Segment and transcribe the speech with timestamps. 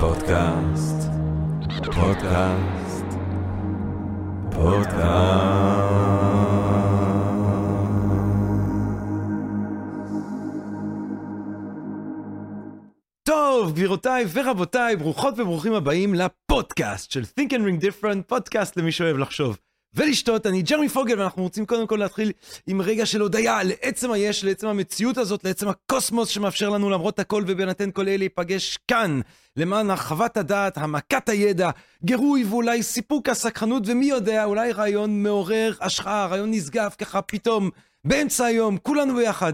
[0.00, 1.08] פודקאסט,
[1.84, 3.04] פודקאסט,
[4.50, 6.10] פודקאסט.
[13.22, 19.16] טוב, גבירותיי ורבותיי, ברוכות וברוכים הבאים לפודקאסט של Think and Ring Different, פודקאסט למי שאוהב
[19.16, 19.58] לחשוב.
[19.94, 22.32] ולשתות, אני ג'רמי פוגל, ואנחנו רוצים קודם כל להתחיל
[22.66, 27.44] עם רגע של הודיה לעצם היש, לעצם המציאות הזאת, לעצם הקוסמוס שמאפשר לנו למרות הכל
[27.46, 29.20] ובהינתן כל אלה להיפגש כאן,
[29.56, 31.70] למען הרחבת הדעת, העמקת הידע,
[32.04, 37.70] גירוי ואולי סיפוק הסקחנות, ומי יודע, אולי רעיון מעורר השחאה, רעיון נשגב ככה פתאום,
[38.04, 39.52] באמצע היום, כולנו ביחד,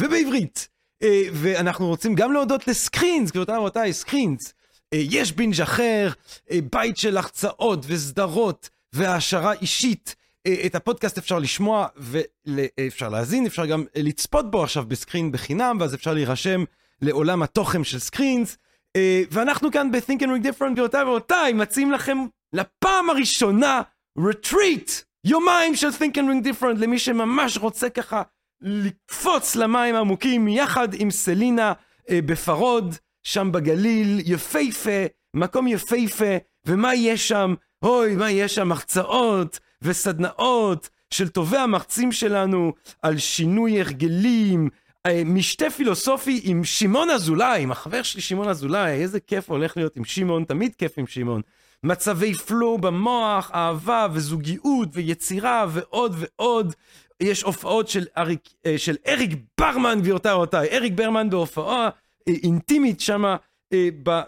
[0.00, 0.68] ובעברית.
[1.02, 4.54] אה, ואנחנו רוצים גם להודות לסקרינס, גבירותיי ורבותיי, סקרינס.
[4.92, 6.10] אה, יש בינג' אחר,
[6.50, 8.68] אה, בית של החצאות וסדרות.
[8.94, 10.14] והעשרה אישית.
[10.46, 15.94] אה, את הפודקאסט אפשר לשמוע ואפשר להאזין, אפשר גם לצפות בו עכשיו בסקרין בחינם, ואז
[15.94, 16.64] אפשר להירשם
[17.02, 18.56] לעולם התוכן של סקרינס.
[18.96, 22.18] אה, ואנחנו כאן ב-Think and Ring Different, גבירותיי ורבותיי, מציעים לכם
[22.52, 23.82] לפעם הראשונה
[24.18, 24.90] retreat,
[25.24, 28.22] יומיים של Think and Ring Different, למי שממש רוצה ככה
[28.60, 31.72] לקפוץ למים העמוקים, יחד עם סלינה
[32.10, 37.54] אה, בפרוד, שם בגליל, יפהפה, מקום יפהפה, ומה יש שם?
[37.84, 38.72] אוי, מה יש שם?
[38.72, 44.68] הרצאות וסדנאות של טובי המרצים שלנו על שינוי הרגלים,
[45.06, 49.96] אה, משתה פילוסופי עם שמעון אזולאי, עם החבר שלי שמעון אזולאי, איזה כיף הולך להיות
[49.96, 51.42] עם שמעון, תמיד כיף עם שמעון.
[51.82, 56.74] מצבי פלו במוח, אהבה וזוגיות ויצירה ועוד ועוד.
[57.20, 61.88] יש הופעות של, אריק, אה, של אריק ברמן, גבירותיי ורבותיי, אריק ברמן בהופעה
[62.28, 63.36] אה, אינטימית שמה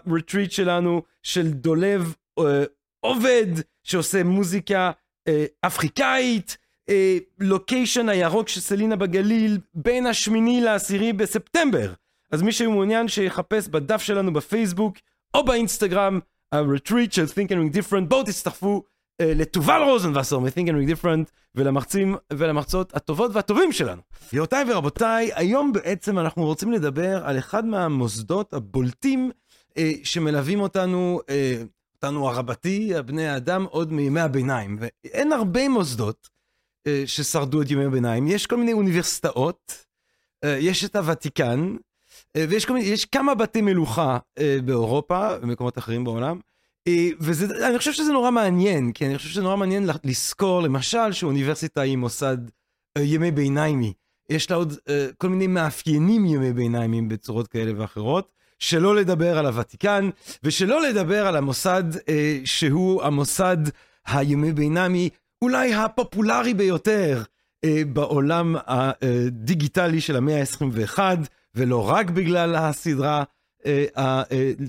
[0.05, 2.13] ברטריט שלנו, של דולב
[3.07, 3.47] עובד
[3.83, 4.91] שעושה מוזיקה
[5.27, 6.57] אה, אפריקאית,
[6.89, 11.93] אה, לוקיישן הירוק של סלינה בגליל בין השמיני לעשירי בספטמבר.
[12.31, 14.97] אז מי שמעוניין שיחפש בדף שלנו בפייסבוק
[15.33, 16.19] או באינסטגרם,
[16.51, 18.83] ה-retreat של Think and Ring Different, בואו תצטרפו
[19.21, 24.01] אה, לתובל רוזנבסר מ-Think and Ring Different ולמרצים ולמרצות הטובות והטובים שלנו.
[24.29, 29.31] גבירותיי ורבותיי, היום בעצם אנחנו רוצים לדבר על אחד מהמוסדות הבולטים
[29.77, 31.63] אה, שמלווים אותנו אה,
[32.03, 34.77] אותנו הרבתי, בני האדם, עוד מימי הביניים.
[34.79, 36.29] ואין הרבה מוסדות
[36.87, 38.27] אה, ששרדו את ימי הביניים.
[38.27, 39.85] יש כל מיני אוניברסיטאות,
[40.43, 41.75] אה, יש את הוותיקן,
[42.35, 46.39] אה, ויש כל מיני, יש כמה בתי מלוכה אה, באירופה ובמקומות אחרים בעולם.
[46.87, 51.81] אה, ואני חושב שזה נורא מעניין, כי אני חושב שזה נורא מעניין לזכור, למשל, שאוניברסיטה
[51.81, 52.37] היא מוסד
[52.97, 53.93] אה, ימי ביניימי.
[54.29, 58.36] יש לה עוד אה, כל מיני מאפיינים ימי ביניימים בצורות כאלה ואחרות.
[58.59, 60.09] שלא לדבר על הוותיקן,
[60.43, 63.57] ושלא לדבר על המוסד אה, שהוא המוסד
[64.07, 65.09] הימי בינמי,
[65.41, 67.23] אולי הפופולרי ביותר
[67.63, 70.99] אה, בעולם הדיגיטלי של המאה ה-21,
[71.55, 73.23] ולא רק בגלל הסדרה,
[73.65, 74.23] אה, אה,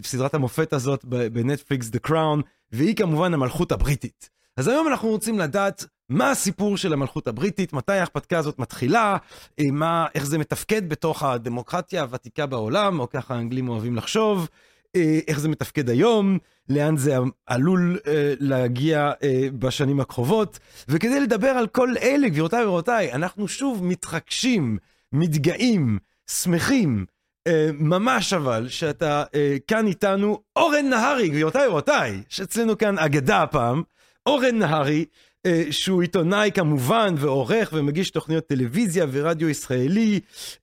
[0.04, 4.30] סדרת המופת הזאת בנטפליקס, The Crown, והיא כמובן המלכות הבריטית.
[4.56, 9.16] אז היום אנחנו רוצים לדעת מה הסיפור של המלכות הבריטית, מתי ההרפתקה הזאת מתחילה,
[9.58, 14.48] אה, מה, איך זה מתפקד בתוך הדמוקרטיה הוותיקה בעולם, או ככה האנגלים אוהבים לחשוב,
[14.96, 16.38] אה, איך זה מתפקד היום,
[16.68, 19.12] לאן זה עלול אה, להגיע
[19.58, 20.58] בשנים הקרובות.
[20.88, 24.78] וכדי לדבר על כל אלה, גבירותיי ורבותיי, אנחנו שוב מתחגשים,
[25.12, 25.98] מתגאים,
[26.30, 27.06] שמחים,
[27.74, 29.24] ממש אבל, שאתה
[29.66, 33.82] כאן איתנו, אורן נהרי, גבירותיי ורבותיי, שאצלנו כאן אגדה הפעם,
[34.26, 35.04] אורן נהרי, אה,
[35.70, 40.20] שהוא עיתונאי כמובן, ועורך ומגיש תוכניות טלוויזיה ורדיו ישראלי,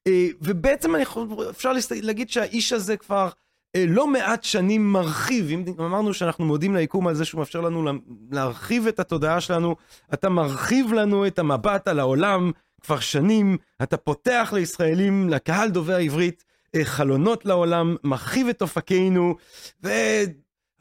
[0.07, 3.29] אה, ובעצם אני חושב, אפשר להגיד שהאיש הזה כבר
[3.75, 7.91] אה, לא מעט שנים מרחיב, אם אמרנו שאנחנו מודים ליקום על זה שהוא מאפשר לנו
[8.31, 9.75] להרחיב את התודעה שלנו,
[10.13, 12.51] אתה מרחיב לנו את המבט על העולם
[12.81, 16.43] כבר שנים, אתה פותח לישראלים, לקהל דובר העברית,
[16.83, 19.35] חלונות לעולם, מרחיב את אופקינו,
[19.83, 19.89] ו...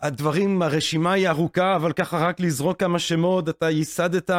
[0.04, 4.31] הדברים, הרשימה היא ארוכה, אבל ככה רק לזרוק כמה שמות, אתה ייסדת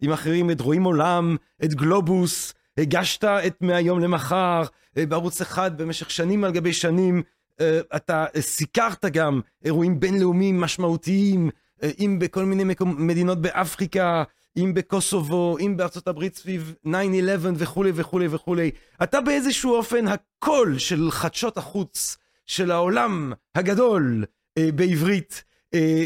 [0.00, 4.62] עם אחרים את רואים עולם, את גלובוס, הגשת את מהיום למחר,
[4.96, 7.22] אה, בערוץ אחד במשך שנים על גבי שנים,
[7.60, 11.50] אה, אתה סיקרת גם אירועים בינלאומיים משמעותיים,
[11.82, 13.06] אה, אם בכל מיני מקומ...
[13.06, 14.22] מדינות באפריקה,
[14.56, 16.90] אם בקוסובו, אם בארצות הברית סביב 9-11
[17.54, 18.70] וכולי וכולי וכולי.
[19.02, 22.16] אתה באיזשהו אופן הקול של חדשות החוץ
[22.46, 24.24] של העולם הגדול,
[24.58, 25.44] בעברית,
[25.74, 26.04] אה,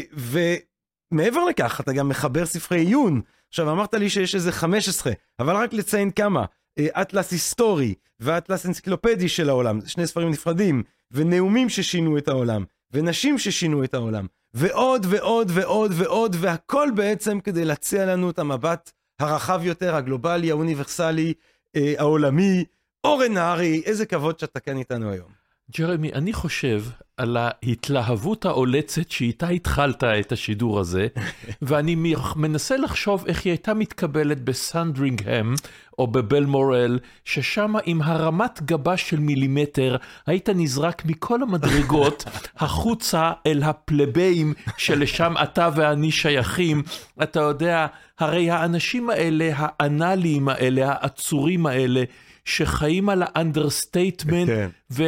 [1.11, 3.21] ומעבר לכך, אתה גם מחבר ספרי עיון.
[3.49, 6.45] עכשיו, אמרת לי שיש איזה 15, אבל רק לציין כמה.
[6.77, 13.37] אה, אטלס היסטורי ואטלס אנציקלופדי של העולם, שני ספרים נפרדים, ונאומים ששינו את העולם, ונשים
[13.37, 19.61] ששינו את העולם, ועוד ועוד ועוד ועוד, והכל בעצם כדי להציע לנו את המבט הרחב
[19.63, 21.33] יותר, הגלובלי, האוניברסלי,
[21.75, 22.65] אה, העולמי.
[23.03, 25.29] אורן נהרי, איזה כבוד שאתה כאן איתנו היום.
[25.77, 26.83] ג'רמי, אני חושב
[27.17, 31.07] על ההתלהבות העולצת שאיתה התחלת את השידור הזה,
[31.61, 31.95] ואני
[32.35, 35.55] מנסה לחשוב איך היא הייתה מתקבלת בסנדרינגהם
[35.99, 39.95] או בבלמורל, ששם עם הרמת גבה של מילימטר
[40.27, 42.23] היית נזרק מכל המדרגות
[42.57, 46.83] החוצה אל הפלבאים שלשם אתה ואני שייכים.
[47.23, 47.87] אתה יודע,
[48.19, 52.03] הרי האנשים האלה, האנאליים האלה, העצורים האלה,
[52.45, 54.69] שחיים על ה understatement, כן.
[54.91, 55.03] ו...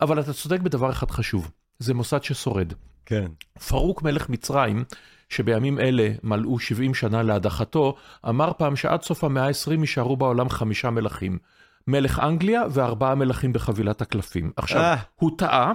[0.00, 2.72] אבל אתה צודק בדבר אחד חשוב, זה מוסד ששורד.
[3.06, 3.26] כן.
[3.68, 4.84] פארוק מלך מצרים,
[5.28, 7.94] שבימים אלה מלאו 70 שנה להדחתו,
[8.28, 11.38] אמר פעם שעד סוף המאה ה-20 יישארו בעולם חמישה מלכים.
[11.86, 14.52] מלך אנגליה וארבעה מלכים בחבילת הקלפים.
[14.56, 14.96] עכשיו, אה.
[15.14, 15.72] הוא טעה,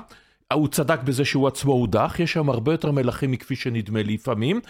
[0.53, 4.61] הוא צדק בזה שהוא עצמו הודח, יש שם הרבה יותר מלכים מכפי שנדמה לי לפעמים,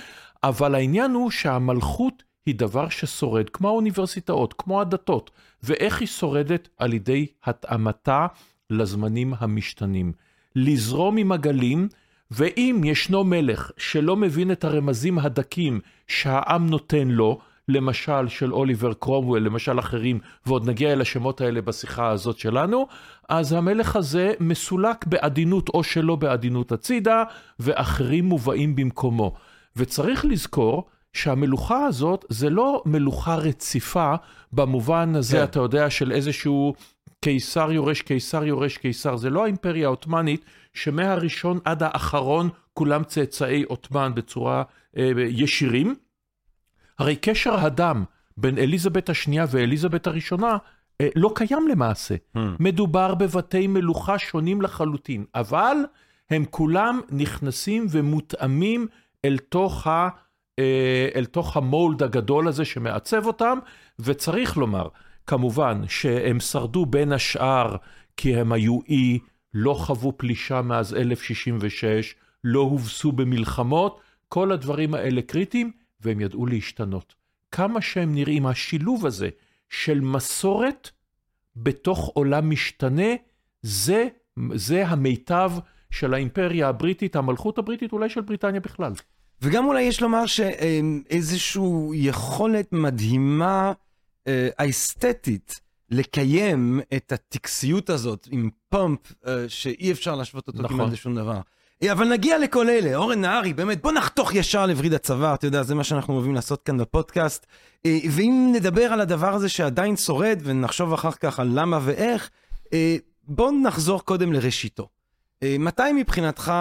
[0.44, 5.32] אבל העניין הוא שהמלכות היא דבר ששורד, כמו האוניברסיטאות, כמו הדתות,
[5.64, 8.28] ואיך היא שורדת על ידי התאמתה
[8.70, 10.14] לזמנים המשתנים.
[10.56, 11.88] לזרום עם הגלים,
[12.32, 19.40] ואם ישנו מלך שלא מבין את הרמזים הדקים שהעם נותן לו, למשל של אוליבר קרומוול,
[19.42, 22.88] למשל אחרים, ועוד נגיע אל השמות האלה בשיחה הזאת שלנו,
[23.30, 27.24] אז המלך הזה מסולק בעדינות או שלא בעדינות הצידה,
[27.60, 29.34] ואחרים מובאים במקומו.
[29.76, 34.16] וצריך לזכור שהמלוכה הזאת זה לא מלוכה רציפה
[34.54, 35.44] במובן הזה, כן.
[35.44, 36.74] אתה יודע, של איזשהו
[37.24, 39.16] קיסר יורש קיסר יורש קיסר.
[39.16, 44.64] זה לא האימפריה העות'מאנית, שמהראשון עד האחרון כולם צאצאי עות'מאן בצורה
[44.98, 45.96] אה, ישירים.
[47.00, 48.04] הרי קשר הדם
[48.38, 50.58] בין אליזבת השנייה ואליזבת הראשונה
[51.02, 52.16] אה, לא קיים למעשה.
[52.16, 52.40] Hmm.
[52.60, 55.78] מדובר בבתי מלוכה שונים לחלוטין, אבל
[56.30, 58.88] הם כולם נכנסים ומותאמים
[59.26, 60.10] אל תוך ה...
[60.60, 63.60] אה, אל תוך המולד הגדול הזה שמעצב אותם,
[64.00, 64.88] וצריך לומר,
[65.28, 67.76] כמובן שהם שרדו בין השאר
[68.18, 69.20] כי הם היו אי,
[69.54, 74.00] לא חוו פלישה מאז 1066, לא הובסו במלחמות,
[74.30, 75.72] כל הדברים האלה קריטיים,
[76.02, 77.16] והם ידעו להשתנות.
[77.52, 79.30] כמה שהם נראים, השילוב הזה
[79.70, 80.90] של מסורת
[81.56, 83.14] בתוך עולם משתנה,
[83.62, 84.08] זה,
[84.56, 85.52] זה המיטב
[85.92, 88.94] של האימפריה הבריטית, המלכות הבריטית, אולי של בריטניה בכלל.
[89.42, 91.62] וגם אולי יש לומר שאיזושהי
[91.94, 93.74] יכולת מדהימה
[94.28, 95.60] אה, האסתטית
[95.90, 100.78] לקיים את הטקסיות הזאת עם פאמפ אה, שאי אפשר להשוות אותו נכון.
[100.78, 101.40] כמעט לשום דבר.
[101.84, 105.64] אה, אבל נגיע לכל אלה, אורן נהרי, באמת, בוא נחתוך ישר לווריד הצוואר, אתה יודע,
[105.64, 107.46] זה מה שאנחנו אוהבים לעשות כאן בפודקאסט.
[107.88, 112.30] ואם נדבר על הדבר הזה שעדיין שורד, ונחשוב אחר כך על למה ואיך,
[113.24, 114.90] בוא נחזור קודם לראשיתו.
[115.60, 116.54] מתי מבחינתך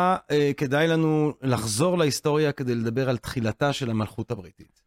[0.56, 4.82] כדאי לנו לחזור להיסטוריה כדי לדבר על תחילתה של המלכות הבריטית?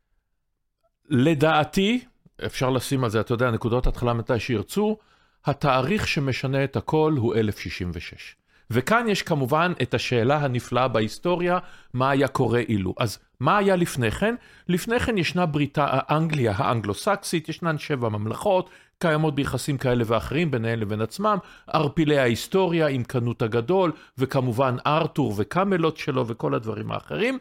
[1.09, 2.05] לדעתי,
[2.45, 4.97] אפשר לשים על זה, אתה יודע, נקודות התחלה מתי שירצו,
[5.45, 8.35] התאריך שמשנה את הכל הוא 1066.
[8.71, 11.59] וכאן יש כמובן את השאלה הנפלאה בהיסטוריה,
[11.93, 12.93] מה היה קורה אילו.
[12.99, 14.35] אז מה היה לפני כן?
[14.67, 21.01] לפני כן ישנה בריטה, אנגליה האנגלו-סקסית, ישנן שבע ממלכות, קיימות ביחסים כאלה ואחרים ביניהן לבין
[21.01, 21.37] עצמם,
[21.67, 27.37] ערפילי ההיסטוריה עם קנות הגדול, וכמובן ארתור וקמלות שלו וכל הדברים האחרים.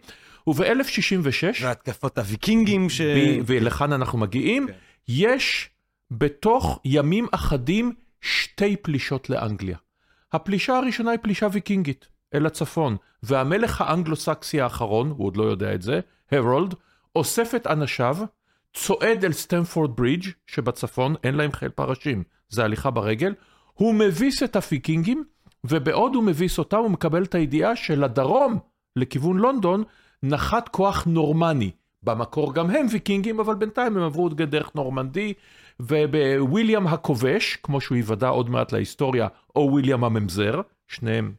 [0.46, 1.62] וב-1066...
[1.62, 3.00] והתקפות הוויקינגים ש...
[3.46, 4.67] ולכאן אנחנו מגיעים.
[4.69, 4.73] Okay.
[5.09, 5.71] יש
[6.11, 9.77] בתוך ימים אחדים שתי פלישות לאנגליה.
[10.33, 15.82] הפלישה הראשונה היא פלישה ויקינגית אל הצפון, והמלך האנגלו-סקסי האחרון, הוא עוד לא יודע את
[15.82, 16.01] זה,
[16.32, 16.75] הרולד,
[17.17, 18.17] אוסף את אנשיו,
[18.75, 23.34] צועד אל סטמפורד ברידג' שבצפון, אין להם חיל פרשים, זה הליכה ברגל,
[23.75, 25.25] הוא מביס את הוויקינגים,
[25.65, 28.58] ובעוד הוא מביס אותם הוא מקבל את הידיעה שלדרום,
[28.96, 29.84] לכיוון לונדון,
[30.23, 31.70] נחת כוח נורמני.
[32.05, 35.32] במקור גם הם ויקינגים, אבל בינתיים הם עברו דרך נורמנדי,
[35.81, 41.32] ובוויליאם הכובש, כמו שהוא יוודע עוד מעט להיסטוריה, או וויליאם הממזר, שניהם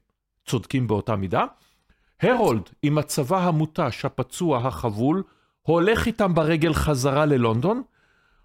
[0.46, 1.46] צודקים באותה מידה.
[2.22, 5.24] הרולד עם הצבא המותש, הפצוע, החבול,
[5.62, 7.82] הולך איתם ברגל חזרה ללונדון,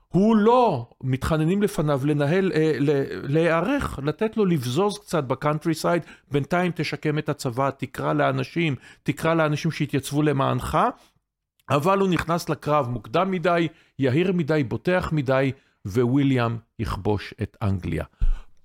[0.08, 2.72] הוא לא, מתחננים לפניו לנהל, אה,
[3.22, 9.70] להיערך, לתת לו לבזוז קצת בקאנטרי סייד, בינתיים תשקם את הצבא, תקרא לאנשים, תקרא לאנשים
[9.70, 10.78] שיתייצבו למענך,
[11.70, 15.52] אבל הוא נכנס לקרב מוקדם מדי, יהיר מדי, בוטח מדי,
[15.86, 18.04] וויליאם יכבוש את אנגליה.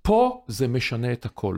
[0.01, 1.57] פה זה משנה את הכל.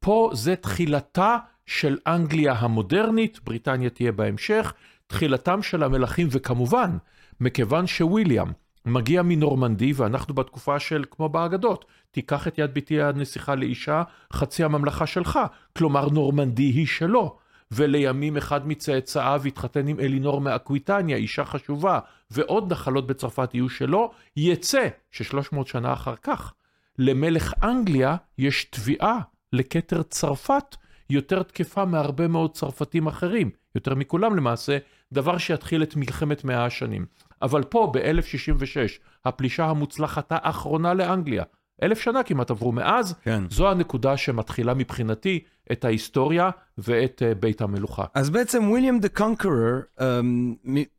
[0.00, 1.36] פה זה תחילתה
[1.66, 4.72] של אנגליה המודרנית, בריטניה תהיה בהמשך,
[5.06, 6.96] תחילתם של המלכים, וכמובן,
[7.40, 8.48] מכיוון שוויליאם
[8.86, 15.06] מגיע מנורמנדי, ואנחנו בתקופה של, כמו באגדות, תיקח את יד ביתי הנסיכה לאישה, חצי הממלכה
[15.06, 15.38] שלך.
[15.76, 17.38] כלומר, נורמנדי היא שלו.
[17.70, 21.98] ולימים אחד מצאצאיו התחתן עם אלינור מאקוויטניה, אישה חשובה,
[22.30, 26.54] ועוד נחלות בצרפת יהיו שלו, יצא ש-300 שנה אחר כך,
[26.98, 29.20] למלך אנגליה יש תביעה
[29.52, 30.76] לכתר צרפת,
[31.10, 34.78] יותר תקפה מהרבה מאוד צרפתים אחרים, יותר מכולם למעשה,
[35.12, 37.06] דבר שיתחיל את מלחמת מאה השנים.
[37.42, 41.44] אבל פה, ב-1066, הפלישה המוצלחת האחרונה לאנגליה,
[41.82, 43.44] אלף שנה כמעט עברו מאז, כן.
[43.50, 48.04] זו הנקודה שמתחילה מבחינתי את ההיסטוריה ואת אה, בית המלוכה.
[48.14, 50.02] אז בעצם William the Conqueror, אמ,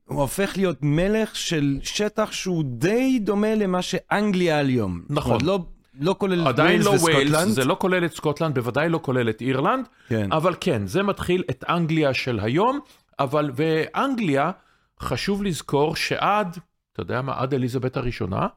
[0.06, 5.02] הוא הופך להיות מלך של שטח שהוא די דומה למה שאנגליה היום.
[5.10, 5.38] נכון.
[5.44, 5.60] לא,
[6.00, 7.52] לא כולל את ויילס, לא ויילס, וסקוטלנד.
[7.52, 10.32] זה לא כולל את סקוטלנד, בוודאי לא כולל את אירלנד, כן.
[10.32, 12.80] אבל כן, זה מתחיל את אנגליה של היום,
[13.20, 14.52] אבל, ואנגליה,
[15.00, 16.58] חשוב לזכור שעד,
[16.94, 18.48] אתה יודע מה, עד אליזבת הראשונה,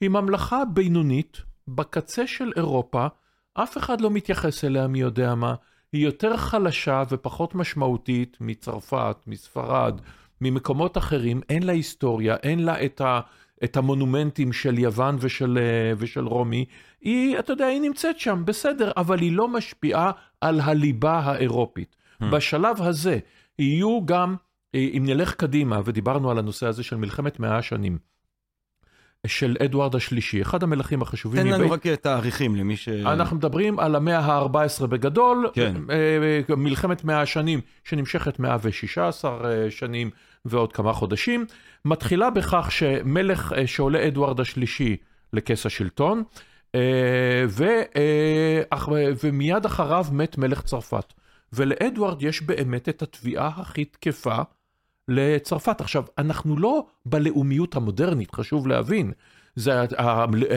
[0.00, 3.06] היא ממלכה בינונית, בקצה של אירופה,
[3.54, 5.54] אף אחד לא מתייחס אליה מי יודע מה,
[5.92, 10.00] היא יותר חלשה ופחות משמעותית מצרפת, מספרד,
[10.40, 13.20] ממקומות אחרים, אין לה היסטוריה, אין לה את, ה,
[13.64, 16.64] את המונומנטים של יוון ושל, אה, ושל רומי,
[17.00, 21.96] היא, אתה יודע, היא נמצאת שם, בסדר, אבל היא לא משפיעה על הליבה האירופית.
[21.96, 22.24] Hmm.
[22.24, 23.18] בשלב הזה
[23.58, 24.36] יהיו גם,
[24.74, 27.98] אה, אם נלך קדימה, ודיברנו על הנושא הזה של מלחמת מאה השנים,
[29.26, 31.42] של אדוארד השלישי, אחד המלכים החשובים.
[31.42, 32.88] תן לנו רק תאריכים למי ש...
[32.88, 35.74] אנחנו מדברים על המאה ה-14 בגדול, כן.
[35.90, 40.10] אה, מלחמת מאה השנים שנמשכת 116 אה, שנים
[40.44, 41.46] ועוד כמה חודשים,
[41.84, 44.96] מתחילה בכך שמלך אה, שעולה אדוארד השלישי
[45.32, 46.22] לכס השלטון,
[46.74, 47.64] אה, ו,
[47.96, 48.62] אה,
[49.24, 51.12] ומיד אחריו מת מלך צרפת.
[51.52, 54.36] ולאדוארד יש באמת את התביעה הכי תקפה
[55.08, 55.80] לצרפת.
[55.80, 59.12] עכשיו, אנחנו לא בלאומיות המודרנית, חשוב להבין.
[59.56, 59.84] זה,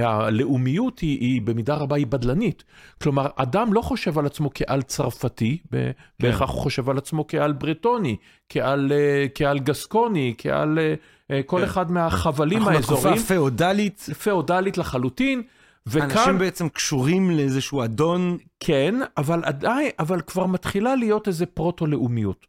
[0.04, 2.64] הלאומיות היא, היא במידה רבה היא בדלנית.
[3.02, 7.54] כלומר, אדם לא חושב על עצמו כעל צרפתי, ב- בהכרח הוא חושב על עצמו כעל
[7.54, 8.16] ברטוני,
[8.50, 10.94] כעל, אה, כעל גסקוני, כעל אה,
[11.32, 11.64] אה, כל כן.
[11.64, 15.42] אחד מהחבלים אנחנו בתקופה האזוריים, פאודלית, פאודלית לחלוטין.
[15.88, 18.38] וכאן, אנשים בעצם קשורים לאיזשהו אדון.
[18.60, 22.48] כן, אבל עדיין, אבל כבר מתחילה להיות איזה פרוטו-לאומיות.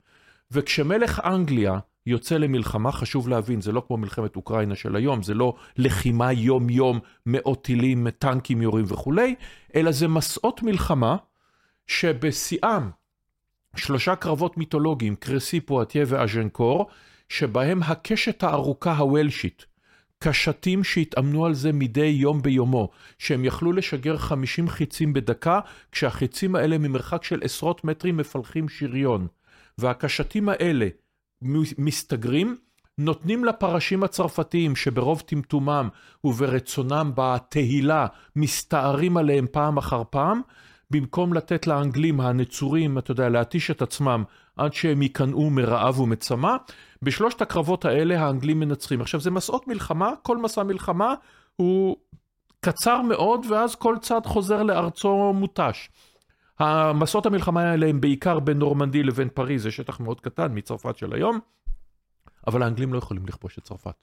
[0.51, 1.79] וכשמלך אנגליה
[2.09, 7.01] יוצא למלחמה, חשוב להבין, זה לא כמו מלחמת אוקראינה של היום, זה לא לחימה יום-יום,
[7.27, 9.35] מאות טילים, טנקים יורים וכולי,
[9.75, 11.17] אלא זה מסעות מלחמה
[11.87, 12.91] שבשיאם
[13.77, 16.87] שלושה קרבות מיתולוגיים, קרסי, פואטיה ואז'נקור,
[17.29, 19.67] שבהם הקשת הארוכה הוולשית,
[20.19, 22.89] קשתים שהתאמנו על זה מדי יום ביומו,
[23.19, 25.61] שהם יכלו לשגר 50 חיצים בדקה,
[25.93, 29.27] כשהחיצים האלה ממרחק של עשרות מטרים מפלחים שריון.
[29.79, 30.89] והקשתים האלה
[31.79, 32.57] מסתגרים,
[32.99, 35.89] נותנים לפרשים הצרפתיים שברוב טמטומם
[36.25, 40.41] וברצונם בתהילה מסתערים עליהם פעם אחר פעם,
[40.91, 44.25] במקום לתת לאנגלים הנצורים, אתה יודע, להתיש את עצמם
[44.57, 46.57] עד שהם ייכנעו מרעב ומצמא,
[47.03, 49.01] בשלושת הקרבות האלה האנגלים מנצחים.
[49.01, 51.15] עכשיו זה מסעות מלחמה, כל מסע מלחמה
[51.57, 51.97] הוא
[52.61, 55.89] קצר מאוד ואז כל צד חוזר לארצו מותש.
[56.59, 61.15] המסעות המלחמה האלה הם בעיקר בין נורמנדי לבין פריז, זה שטח מאוד קטן מצרפת של
[61.15, 61.39] היום,
[62.47, 63.95] אבל האנגלים לא יכולים לכבוש את צרפת.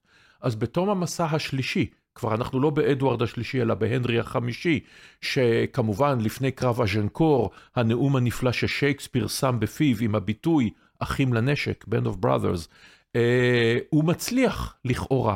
[0.42, 4.80] אז בתום המסע השלישי, כבר אנחנו לא באדוארד השלישי, אלא בהנרי החמישי,
[5.22, 10.70] שכמובן לפני קרב אז'נקור, הנאום הנפלא ששייקספיר שם בפיו עם הביטוי
[11.00, 12.68] אחים לנשק, Band of Brothers,
[13.16, 15.36] אה, הוא מצליח לכאורה.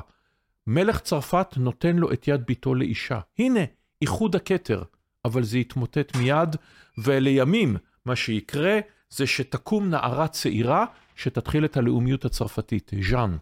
[0.68, 3.20] מלך צרפת נותן לו את יד ביתו לאישה.
[3.40, 3.60] הנה,
[4.02, 4.84] איחוד הכתר,
[5.26, 6.56] אבל זה יתמוטט מיד,
[6.98, 10.86] ולימים מה שיקרה זה שתקום נערה צעירה
[11.16, 13.38] שתתחיל את הלאומיות הצרפתית, ז'אן.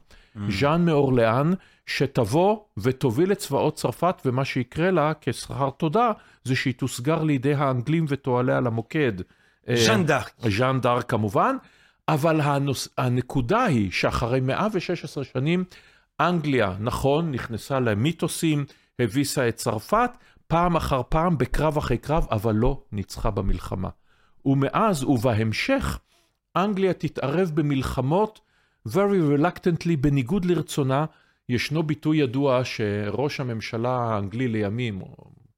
[0.49, 1.51] ז'אן מאורליאן,
[1.85, 6.11] שתבוא ותוביל את צבאות צרפת, ומה שיקרה לה כשכר תודה,
[6.43, 9.13] זה שהיא תוסגר לידי האנגלים ותועלה על המוקד.
[9.69, 10.31] אה, ז'אן דארק.
[10.49, 11.55] ז'אן דארק כמובן,
[12.07, 12.89] אבל הנוס...
[12.97, 15.63] הנקודה היא שאחרי 116 שנים,
[16.19, 18.65] אנגליה, נכון, נכנסה למיתוסים,
[18.99, 20.11] הביסה את צרפת,
[20.47, 23.89] פעם אחר פעם, בקרב אחרי קרב, אבל לא ניצחה במלחמה.
[24.45, 25.99] ומאז ובהמשך,
[26.55, 28.39] אנגליה תתערב במלחמות
[28.87, 31.05] very reluctantly, בניגוד לרצונה.
[31.49, 35.01] ישנו ביטוי ידוע שראש הממשלה האנגלי לימים,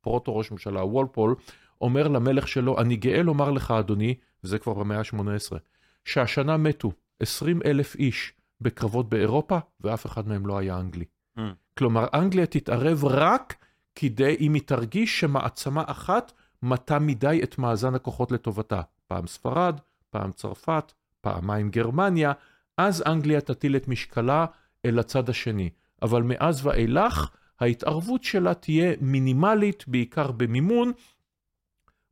[0.01, 1.35] פרוטו ראש ממשלה, וולפול,
[1.81, 5.57] אומר למלך שלו, אני גאה לומר לך, אדוני, וזה כבר במאה ה-18,
[6.05, 11.05] שהשנה מתו 20 אלף איש בקרבות באירופה, ואף אחד מהם לא היה אנגלי.
[11.37, 11.41] Mm.
[11.77, 13.55] כלומר, אנגליה תתערב רק
[14.01, 16.31] כדי, אם היא תרגיש שמעצמה אחת
[16.63, 18.81] מטה מדי את מאזן הכוחות לטובתה.
[19.07, 19.79] פעם ספרד,
[20.09, 20.91] פעם צרפת,
[21.21, 22.31] פעמיים גרמניה,
[22.77, 24.45] אז אנגליה תטיל את משקלה
[24.85, 25.69] אל הצד השני.
[26.01, 27.29] אבל מאז ואילך,
[27.59, 30.91] ההתערבות שלה תהיה מינימלית, בעיקר במימון,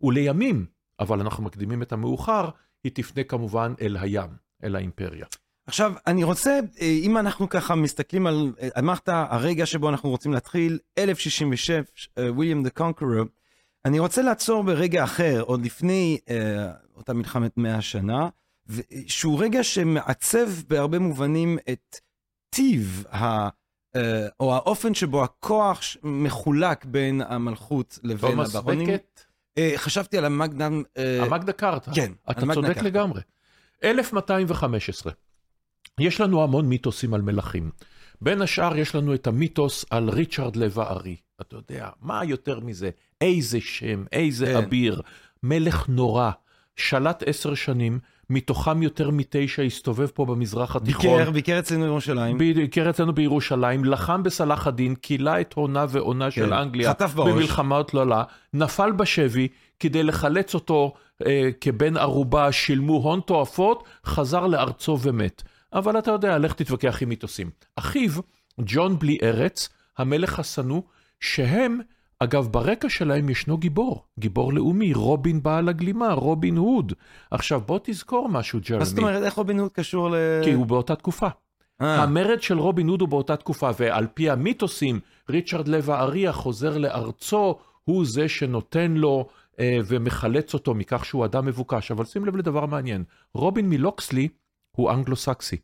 [0.01, 0.65] ולימים,
[0.99, 2.49] אבל אנחנו מקדימים את המאוחר,
[2.83, 4.29] היא תפנה כמובן אל הים,
[4.63, 5.25] אל האימפריה.
[5.67, 10.33] עכשיו, אני רוצה, אה, אם אנחנו ככה מסתכלים על, אה, אמרת, הרגע שבו אנחנו רוצים
[10.33, 13.23] להתחיל, 1066, וויליאם דה קונקרר,
[13.85, 18.29] אני רוצה לעצור ברגע אחר, עוד לפני אה, אותה מלחמת מאה השנה,
[18.69, 21.99] ו- שהוא רגע שמעצב בהרבה מובנים את
[22.49, 23.49] טיב, ה,
[23.95, 28.87] אה, או האופן שבו הכוח מחולק בין המלכות לבין תומאס הברונים.
[28.87, 29.21] בקט,
[29.57, 30.83] אה, חשבתי על המגנם...
[30.97, 31.91] אה, המגנה קארטה.
[31.95, 32.77] כן, אתה צודק.
[32.77, 33.21] לגמרי.
[33.83, 35.11] 1215.
[35.99, 37.71] יש לנו המון מיתוסים על מלכים.
[38.21, 41.15] בין השאר יש לנו את המיתוס על ריצ'רד לב הארי.
[41.41, 42.89] אתה יודע, מה יותר מזה?
[43.21, 44.55] איזה שם, איזה כן.
[44.55, 45.01] אביר.
[45.43, 46.31] מלך נורא,
[46.75, 47.99] שלט עשר שנים,
[48.29, 51.17] מתוכם יותר מתשע הסתובב פה במזרח התיכון.
[51.17, 52.37] ביקר, ביקר אצלנו בירושלים.
[52.37, 57.33] ביקר אצלנו בירושלים, לחם בסלאח א-דין, כילה את הונה ועונה של כן, אנגליה חטף בראש.
[57.33, 58.23] במלחמות לא לה,
[58.53, 59.47] נפל בשבי,
[59.79, 60.93] כדי לחלץ אותו
[61.25, 65.43] אה, כבן ערובה, שילמו הון תועפות, חזר לארצו ומת.
[65.73, 67.49] אבל אתה יודע, לך תתווכח עם מיתוסים.
[67.75, 68.11] אחיו,
[68.59, 70.81] ג'ון בלי ארץ, המלך השנוא,
[71.19, 71.79] שהם,
[72.19, 76.93] אגב, ברקע שלהם ישנו גיבור, גיבור לאומי, רובין בעל הגלימה, רובין הוד.
[77.31, 78.79] עכשיו, בוא תזכור משהו, ג'רמי.
[78.79, 80.15] מה זאת אומרת, איך רובין הוד קשור ל...
[80.43, 81.27] כי הוא באותה תקופה.
[81.81, 86.77] אה, המרד של רובין הוד הוא באותה תקופה, ועל פי המיתוסים, ריצ'רד לב הארי החוזר
[86.77, 89.27] לארצו, הוא זה שנותן לו
[89.59, 91.91] אה, ומחלץ אותו מכך שהוא אדם מבוקש.
[91.91, 94.27] אבל שים לב לדבר מעניין, רובין מלוקסלי
[94.77, 95.57] הוא אנגלו-סקסי.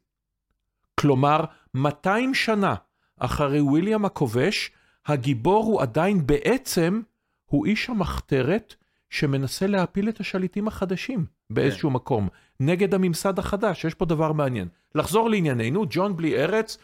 [0.99, 2.75] כלומר, 200 שנה
[3.19, 4.71] אחרי וויליאם הכובש,
[5.05, 7.01] הגיבור הוא עדיין בעצם,
[7.45, 8.75] הוא איש המחתרת
[9.09, 12.27] שמנסה להפיל את השליטים החדשים באיזשהו מקום,
[12.59, 14.67] נגד הממסד החדש, יש פה דבר מעניין.
[14.95, 16.77] לחזור לענייננו, ג'ון בלי ארץ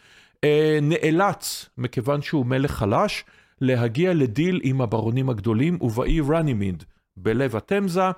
[0.44, 3.24] אה, נאלץ, מכיוון שהוא מלך חלש,
[3.60, 6.84] להגיע לדיל עם הברונים הגדולים, ובאי רנימיד,
[7.16, 8.10] בלב התמזה,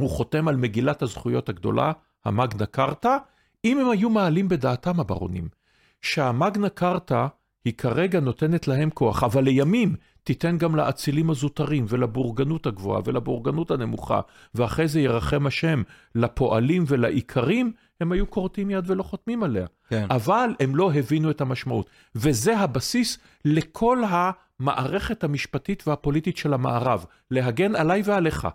[0.00, 1.92] הוא חותם על מגילת הזכויות הגדולה,
[2.24, 3.16] המגנה קרטה,
[3.64, 5.48] אם הם היו מעלים בדעתם הברונים,
[6.02, 7.26] שהמגנה קרטה
[7.64, 14.20] היא כרגע נותנת להם כוח, אבל לימים תיתן גם לאצילים הזוטרים ולבורגנות הגבוהה ולבורגנות הנמוכה,
[14.54, 15.82] ואחרי זה ירחם השם
[16.14, 19.66] לפועלים ולאיכרים, הם היו כורתים יד ולא חותמים עליה.
[19.88, 20.06] כן.
[20.10, 21.90] אבל הם לא הבינו את המשמעות.
[22.14, 28.48] וזה הבסיס לכל המערכת המשפטית והפוליטית של המערב, להגן עליי ועליך,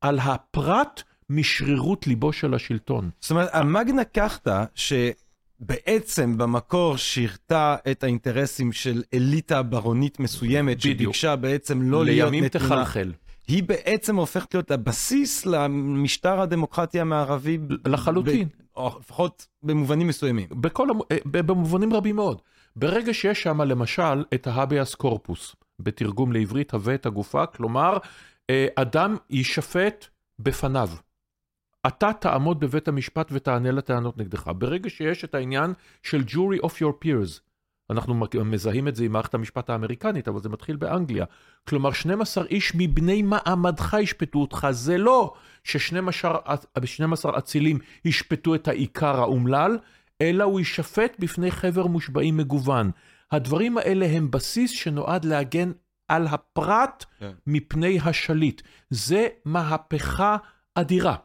[0.00, 3.10] על הפרט משרירות ליבו של השלטון.
[3.20, 10.96] זאת אומרת, המגנה קחטה, שבעצם במקור שירתה את האינטרסים של אליטה ברונית מסוימת, בדיוק.
[10.96, 13.12] שביקשה בעצם לא להיות לימים נתונה, תחלחל.
[13.48, 17.58] היא בעצם הופכת להיות הבסיס למשטר הדמוקרטי המערבי.
[17.86, 18.48] לחלוטין.
[18.48, 20.48] ב- או לפחות במובנים מסוימים.
[20.50, 22.40] בכל, אה, במובנים רבים מאוד.
[22.76, 27.98] ברגע שיש שם למשל את ההביאס קורפוס, בתרגום לעברית הווה את הגופה, כלומר,
[28.50, 30.06] אה, אדם יישפט
[30.38, 30.88] בפניו.
[31.86, 34.50] אתה תעמוד בבית המשפט ותענה לטענות נגדך.
[34.56, 37.40] ברגע שיש את העניין של jury of your peers,
[37.90, 38.14] אנחנו
[38.44, 41.24] מזהים את זה עם מערכת המשפט האמריקנית, אבל זה מתחיל באנגליה.
[41.68, 49.78] כלומר, 12 איש מבני מעמדך ישפטו אותך, זה לא ש-12 אצילים ישפטו את העיקר האומלל,
[50.20, 52.90] אלא הוא יישפט בפני חבר מושבעים מגוון.
[53.32, 55.72] הדברים האלה הם בסיס שנועד להגן
[56.08, 57.30] על הפרט כן.
[57.46, 58.62] מפני השליט.
[58.90, 60.36] זה מהפכה
[60.74, 61.16] אדירה,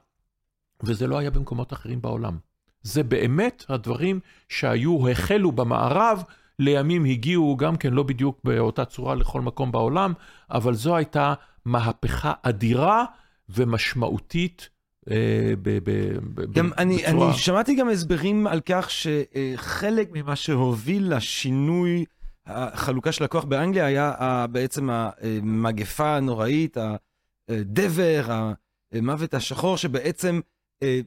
[0.84, 2.38] וזה לא היה במקומות אחרים בעולם.
[2.82, 6.24] זה באמת הדברים שהיו, החלו במערב,
[6.60, 10.14] לימים הגיעו גם כן לא בדיוק באותה צורה לכל מקום בעולם,
[10.52, 11.34] אבל זו הייתה
[11.66, 13.06] מהפכה אדירה
[13.50, 14.70] ומשמעותית
[15.12, 17.30] אה, ב, ב, ב, גם אני, בצורה...
[17.30, 22.06] אני שמעתי גם הסברים על כך שחלק ממה שהוביל לשינוי
[22.46, 26.78] החלוקה של הכוח באנגליה היה בעצם המגפה הנוראית,
[27.50, 28.52] הדבר,
[28.92, 30.40] המוות השחור, שבעצם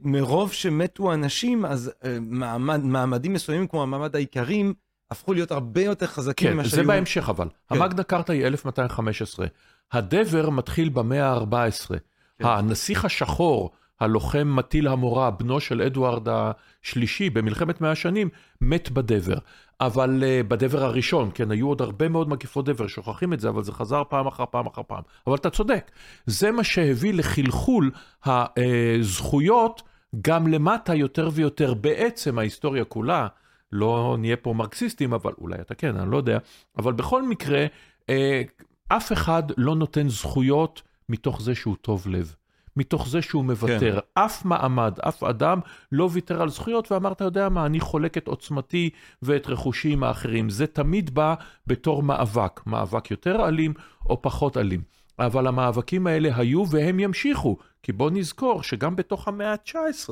[0.02, 4.74] מרוב שמתו אנשים, אז אה, מעמד, מעמדים מסוימים כמו המעמד האיכרים,
[5.10, 6.86] הפכו להיות הרבה יותר חזקים כן, ממה זה שהיו.
[6.86, 7.48] בהמשך אבל.
[7.68, 7.74] כן.
[7.74, 9.46] המגנה קרטה היא 1215.
[9.92, 11.88] הדבר מתחיל במאה ה-14.
[11.88, 11.98] כן.
[12.44, 18.28] הנסיך השחור, הלוחם מטיל המורה, בנו של אדוארד השלישי במלחמת מאה השנים,
[18.60, 19.38] מת בדבר.
[19.80, 23.62] אבל uh, בדבר הראשון, כן, היו עוד הרבה מאוד מגפות דבר, שוכחים את זה, אבל
[23.62, 25.02] זה חזר פעם אחר פעם אחר פעם.
[25.26, 25.90] אבל אתה צודק,
[26.26, 27.90] זה מה שהביא לחלחול
[28.26, 29.82] הזכויות
[30.20, 31.74] גם למטה יותר ויותר.
[31.74, 33.26] בעצם ההיסטוריה כולה,
[33.72, 36.38] לא נהיה פה מרקסיסטים, אבל אולי אתה כן, אני לא יודע,
[36.78, 37.66] אבל בכל מקרה,
[38.10, 38.42] אה,
[38.88, 42.34] אף אחד לא נותן זכויות מתוך זה שהוא טוב לב.
[42.76, 44.00] מתוך זה שהוא מוותר.
[44.00, 44.22] כן.
[44.24, 45.60] אף מעמד, אף אדם
[45.92, 48.90] לא ויתר על זכויות ואמר, אתה יודע מה, אני חולק את עוצמתי
[49.22, 50.50] ואת רכושי עם האחרים.
[50.50, 51.34] זה תמיד בא
[51.66, 53.74] בתור מאבק, מאבק יותר אלים
[54.06, 54.82] או פחות אלים.
[55.18, 60.10] אבל המאבקים האלה היו והם ימשיכו, כי בוא נזכור שגם בתוך המאה ה-19,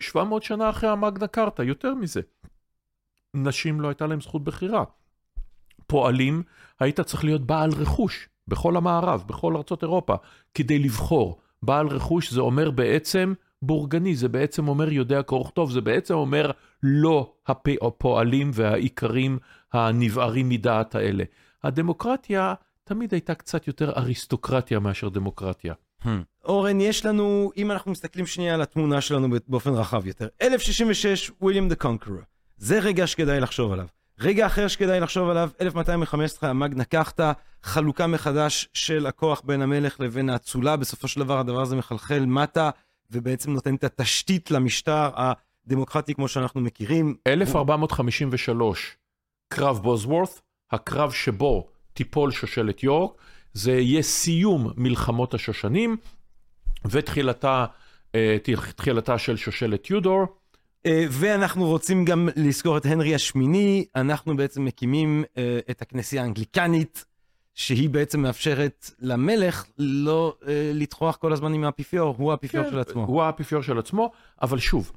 [0.00, 2.20] 700 שנה אחרי המגנה קרטה, יותר מזה,
[3.34, 4.84] נשים לא הייתה להם זכות בחירה.
[5.86, 6.42] פועלים,
[6.80, 8.28] היית צריך להיות בעל רכוש.
[8.50, 10.14] בכל המערב, בכל ארצות אירופה,
[10.54, 11.38] כדי לבחור.
[11.62, 16.50] בעל רכוש זה אומר בעצם בורגני, זה בעצם אומר יודע קרוא וכתוב, זה בעצם אומר
[16.82, 17.32] לא
[17.82, 19.38] הפועלים והאיכרים
[19.72, 21.24] הנבערים מדעת האלה.
[21.64, 25.74] הדמוקרטיה תמיד הייתה קצת יותר אריסטוקרטיה מאשר דמוקרטיה.
[26.44, 31.68] אורן, יש לנו, אם אנחנו מסתכלים שנייה על התמונה שלנו באופן רחב יותר, 1066, וויליאם
[31.68, 32.18] דה קונקרור.
[32.56, 33.86] זה רגע שכדאי לחשוב עליו.
[34.22, 40.30] רגע אחר שכדאי לחשוב עליו, 1215, המגנה קחתא, חלוקה מחדש של הכוח בין המלך לבין
[40.30, 40.76] האצולה.
[40.76, 42.70] בסופו של דבר הדבר הזה מחלחל מטה,
[43.10, 47.14] ובעצם נותן את התשתית למשטר הדמוקרטי כמו שאנחנו מכירים.
[47.26, 48.96] 1453,
[49.48, 53.12] קרב בוזוורת, הקרב שבו תיפול שושלת יורק,
[53.52, 55.96] זה יהיה סיום מלחמות השושנים
[56.90, 57.66] ותחילתה
[58.14, 58.36] אה,
[58.76, 60.26] תחילתה של שושלת יודור.
[60.86, 67.04] אה, ואנחנו רוצים גם לזכור את הנרי השמיני, אנחנו בעצם מקימים אה, את הכנסייה האנגליקנית,
[67.54, 70.36] שהיא בעצם מאפשרת למלך לא
[70.74, 73.04] לטחוח כל הזמן עם האפיפיור, הוא האפיפיור כן, של עצמו.
[73.04, 74.10] הוא האפיפיור של עצמו,
[74.42, 74.92] אבל שוב,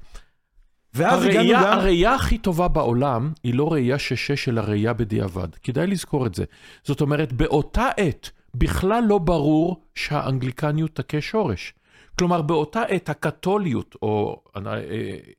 [0.94, 1.78] הראייה, גם...
[1.78, 5.54] הראייה הכי טובה בעולם היא לא ראייה שש אלא ראייה בדיעבד.
[5.54, 6.44] כדאי לזכור את זה.
[6.84, 11.74] זאת אומרת, באותה עת בכלל לא ברור שהאנגליקניות תכה שורש.
[12.18, 14.80] כלומר, באותה עת הקתוליות, או, אה,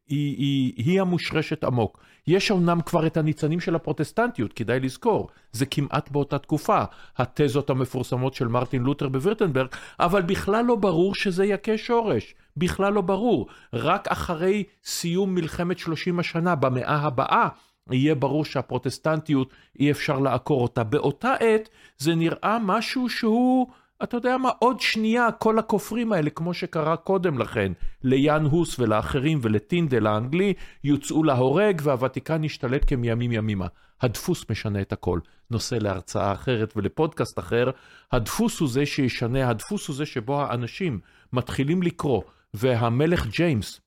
[0.08, 2.00] היא, היא, היא המושרשת עמוק.
[2.28, 6.84] יש אמנם כבר את הניצנים של הפרוטסטנטיות, כדאי לזכור, זה כמעט באותה תקופה,
[7.18, 9.68] התזות המפורסמות של מרטין לותר בווירטנברג,
[10.00, 13.48] אבל בכלל לא ברור שזה יכה שורש, בכלל לא ברור.
[13.74, 17.48] רק אחרי סיום מלחמת 30 השנה, במאה הבאה,
[17.92, 20.84] יהיה ברור שהפרוטסטנטיות, אי אפשר לעקור אותה.
[20.84, 23.68] באותה עת זה נראה משהו שהוא...
[24.04, 27.72] אתה יודע מה, עוד שנייה כל הכופרים האלה, כמו שקרה קודם לכן,
[28.04, 30.54] ליאן הוס ולאחרים ולטינדל האנגלי,
[30.84, 33.68] יוצאו להורג והוותיקן ישתלט כמימים ימימה.
[34.02, 35.20] הדפוס משנה את הכל.
[35.52, 37.70] נושא להרצאה אחרת ולפודקאסט אחר,
[38.12, 41.00] הדפוס הוא זה שישנה, הדפוס הוא זה שבו האנשים
[41.34, 42.22] מתחילים לקרוא,
[42.54, 43.82] והמלך ג'יימס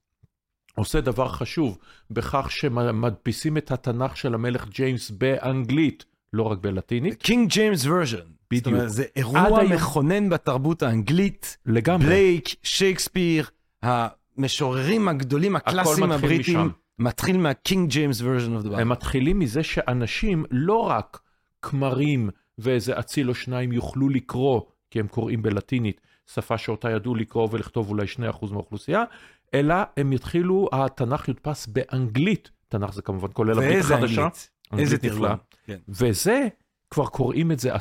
[0.74, 1.78] עושה דבר חשוב
[2.10, 7.22] בכך שמדפיסים את התנ"ך של המלך ג'יימס באנגלית, לא רק בלטינית.
[7.22, 8.37] King James Version.
[8.50, 8.64] בדיוק.
[8.64, 11.56] זאת אומרת, זה אירוע מכונן בתרבות האנגלית.
[11.66, 12.06] לגמרי.
[12.06, 13.46] בלייק, שייקספיר,
[13.82, 16.58] המשוררים הגדולים, הקלאסיים הבריטים.
[16.58, 16.68] משם.
[16.98, 18.78] מתחיל מה King James Version of דבר.
[18.78, 21.20] הם מתחילים מזה שאנשים, לא רק
[21.62, 27.48] כמרים ואיזה אציל או שניים יוכלו לקרוא, כי הם קוראים בלטינית, שפה שאותה ידעו לקרוא
[27.50, 28.18] ולכתוב אולי 2%
[28.50, 29.04] מהאוכלוסייה,
[29.54, 32.50] אלא הם יתחילו, התנ"ך יודפס באנגלית.
[32.68, 34.28] תנ"ך זה כמובן כולל אנגלית חדשה.
[34.78, 35.28] איזה תרגום.
[35.66, 35.78] כן.
[35.88, 36.48] וזה
[36.90, 37.78] כבר קוראים את זה 10-15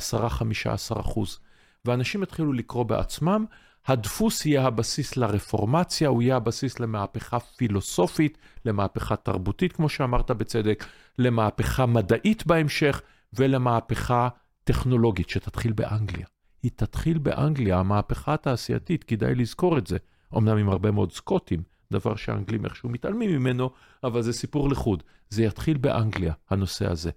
[1.00, 1.38] אחוז.
[1.84, 3.44] ואנשים התחילו לקרוא בעצמם,
[3.86, 10.84] הדפוס יהיה הבסיס לרפורמציה, הוא יהיה הבסיס למהפכה פילוסופית, למהפכה תרבותית, כמו שאמרת בצדק,
[11.18, 14.28] למהפכה מדעית בהמשך, ולמהפכה
[14.64, 16.26] טכנולוגית שתתחיל באנגליה.
[16.62, 19.96] היא תתחיל באנגליה, המהפכה התעשייתית, כדאי לזכור את זה.
[20.36, 23.70] אמנם עם הרבה מאוד סקוטים, דבר שהאנגלים איכשהו מתעלמים ממנו,
[24.04, 25.02] אבל זה סיפור לחוד.
[25.28, 27.10] זה יתחיל באנגליה, הנושא הזה.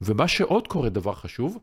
[0.00, 1.58] ומה שעוד קורה, דבר חשוב,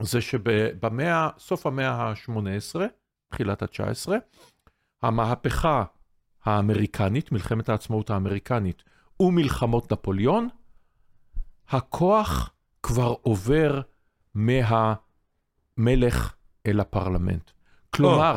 [0.00, 2.80] זה שבסוף המאה ה-18,
[3.28, 4.08] תחילת ה-19,
[5.02, 5.84] המהפכה
[6.44, 8.82] האמריקנית, מלחמת העצמאות האמריקנית
[9.20, 10.48] ומלחמות נפוליאון,
[11.68, 12.50] הכוח
[12.82, 13.80] כבר עובר
[14.34, 14.96] מהמלך
[16.66, 17.50] אל הפרלמנט.
[17.90, 18.36] כלומר,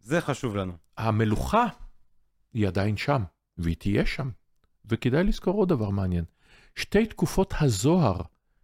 [0.00, 0.72] זה חשוב לנו.
[0.96, 1.66] המלוכה
[2.54, 3.22] היא עדיין שם,
[3.58, 4.30] והיא תהיה שם.
[4.84, 6.24] וכדאי לזכור עוד דבר מעניין.
[6.74, 8.20] שתי תקופות הזוהר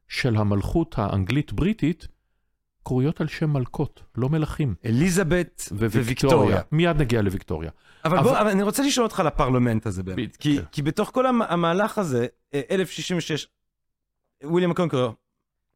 [0.08, 2.08] של המלכות האנגלית-בריטית
[2.82, 4.74] קרויות על שם מלכות, לא מלכים.
[4.84, 6.60] אליזבת וויקטוריה.
[6.72, 7.70] מיד נגיע לוויקטוריה.
[8.04, 8.28] אבל, אבל...
[8.28, 10.36] בוא, אבל אני רוצה לשאול אותך על הפרלמנט הזה באמת.
[10.36, 10.40] ב...
[10.40, 10.64] כי, כן.
[10.72, 12.26] כי בתוך כל המהלך הזה,
[12.70, 13.46] 1066,
[14.44, 15.10] וויליאם קונקרר,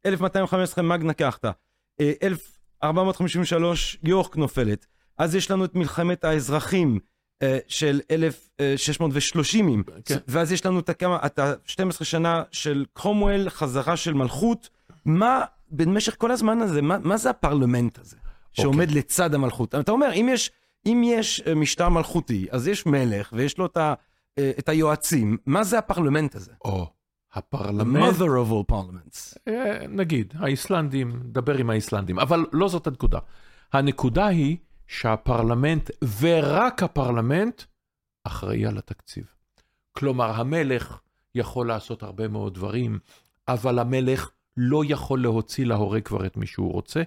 [0.05, 1.51] 1215 מגנה קחתא,
[2.01, 4.85] 1453 יורק נופלת,
[5.17, 6.99] אז יש לנו את מלחמת האזרחים, אה,
[7.67, 8.01] של
[8.59, 10.17] 1630, כן.
[10.27, 14.69] ואז יש לנו את הכמה, את ה-12 שנה של קרומואל, חזרה של מלכות.
[15.05, 15.41] מה,
[15.71, 18.17] במשך כל הזמן הזה, מה, מה זה הפרלמנט הזה,
[18.51, 18.99] שעומד אוקיי.
[18.99, 19.75] לצד המלכות?
[19.75, 20.51] אתה אומר, אם יש,
[20.85, 23.93] אם יש אה, משטר מלכותי, אז יש מלך ויש לו את, ה,
[24.39, 26.51] אה, את היועצים, מה זה הפרלמנט הזה?
[26.65, 26.87] או,
[27.33, 28.15] הפרלמנט...
[28.15, 29.51] mother of all parliaments.
[29.89, 33.19] נגיד, האיסלנדים, דבר עם האיסלנדים, אבל לא זאת הנקודה.
[33.73, 37.63] הנקודה היא שהפרלמנט, ורק הפרלמנט,
[38.23, 39.25] אחראי על התקציב.
[39.91, 40.99] כלומר, המלך
[41.35, 42.99] יכול לעשות הרבה מאוד דברים,
[43.47, 47.03] אבל המלך לא יכול להוציא להורג כבר את מי שהוא רוצה.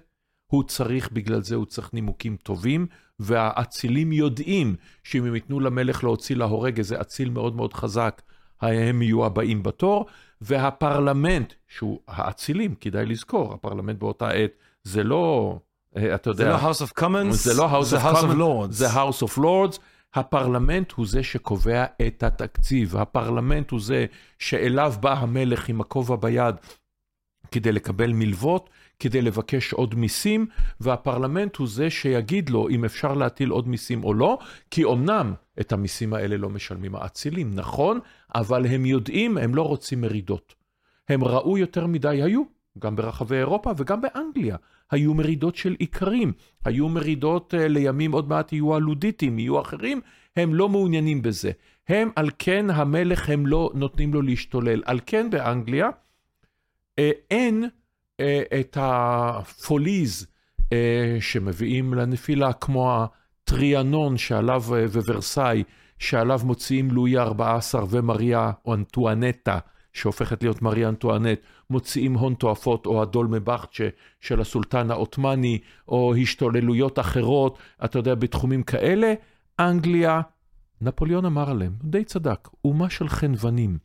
[0.46, 2.86] הוא צריך, בגלל זה הוא צריך נימוקים טובים,
[3.18, 8.22] והאצילים יודעים שאם הם ייתנו למלך להוציא להורג איזה אציל מאוד מאוד חזק,
[8.60, 10.06] הם יהיו הבאים בתור,
[10.40, 14.50] והפרלמנט, שהוא האצילים, כדאי לזכור, הפרלמנט באותה עת
[14.84, 15.58] זה לא
[15.96, 18.24] אה, אתה זה לא יודע, House of Commons, זה לא House זה of House of
[18.24, 18.72] Commons, Lords.
[18.72, 19.78] זה House of Lords.
[20.14, 24.06] הפרלמנט הוא זה שקובע את התקציב, הפרלמנט הוא זה
[24.38, 26.54] שאליו בא המלך עם הכובע ביד
[27.50, 30.46] כדי לקבל מלוות, כדי לבקש עוד מיסים,
[30.80, 34.38] והפרלמנט הוא זה שיגיד לו אם אפשר להטיל עוד מיסים או לא,
[34.70, 38.00] כי אמנם את המיסים האלה לא משלמים האצילים, נכון,
[38.35, 40.54] אבל הם יודעים, הם לא רוצים מרידות.
[41.09, 42.42] הם ראו יותר מדי, היו,
[42.78, 44.56] גם ברחבי אירופה וגם באנגליה,
[44.90, 46.33] היו מרידות של איכרים,
[46.64, 50.01] היו מרידות uh, לימים, עוד מעט יהיו הלודיטים, יהיו אחרים,
[50.37, 51.51] הם לא מעוניינים בזה.
[51.88, 54.83] הם, על כן המלך, הם לא נותנים לו להשתולל.
[54.85, 58.25] על כן באנגליה, uh, אין uh,
[58.61, 60.27] את הפוליז
[61.20, 63.05] שמביאים לנפילה, כמו
[63.44, 65.62] הטריאנון שעליו, וורסאי,
[65.99, 69.59] שעליו מוציאים לואי ה-14 ומריה אנטואנטה,
[69.96, 71.38] שהופכת להיות מריה אנטואנט,
[71.70, 73.88] מוציאים הון תועפות, או הדולמה בכצ'ה
[74.20, 79.14] של הסולטן העות'מאני, או השתוללויות אחרות, אתה יודע, בתחומים כאלה,
[79.61, 80.20] אנגליה,
[80.80, 83.78] נפוליאון אמר עליהם, די צדק, אומה של חנוונים,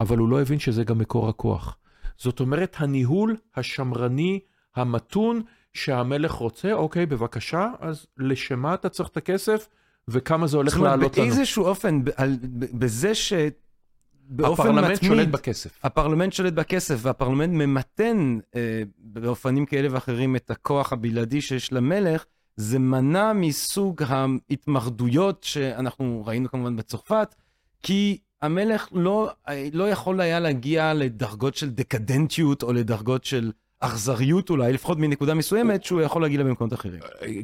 [0.00, 1.76] אבל הוא לא הבין שזה גם מקור הכוח.
[2.18, 4.40] זאת אומרת, הניהול השמרני,
[4.76, 5.42] המתון,
[5.74, 9.68] שהמלך רוצה, אוקיי, בבקשה, אז לשמה אתה צריך את הכסף,
[10.08, 11.26] וכמה זה הולך זאת אומרת, לעלות לנו.
[11.26, 13.32] באיזשהו אופן, ב- על- ב- בזה ש...
[14.30, 15.84] באופן הפרלמנט מתמיד, שולט בכסף.
[15.84, 22.24] הפרלמנט שולט בכסף, והפרלמנט ממתן אה, באופנים כאלה ואחרים את הכוח הבלעדי שיש למלך,
[22.56, 27.34] זה מנע מסוג ההתמרדויות שאנחנו ראינו כמובן בצרפת,
[27.82, 34.50] כי המלך לא, אה, לא יכול היה להגיע לדרגות של דקדנטיות או לדרגות של אכזריות
[34.50, 37.00] אולי, לפחות מנקודה מסוימת, שהוא יכול להגיע לה במקומות אחרים.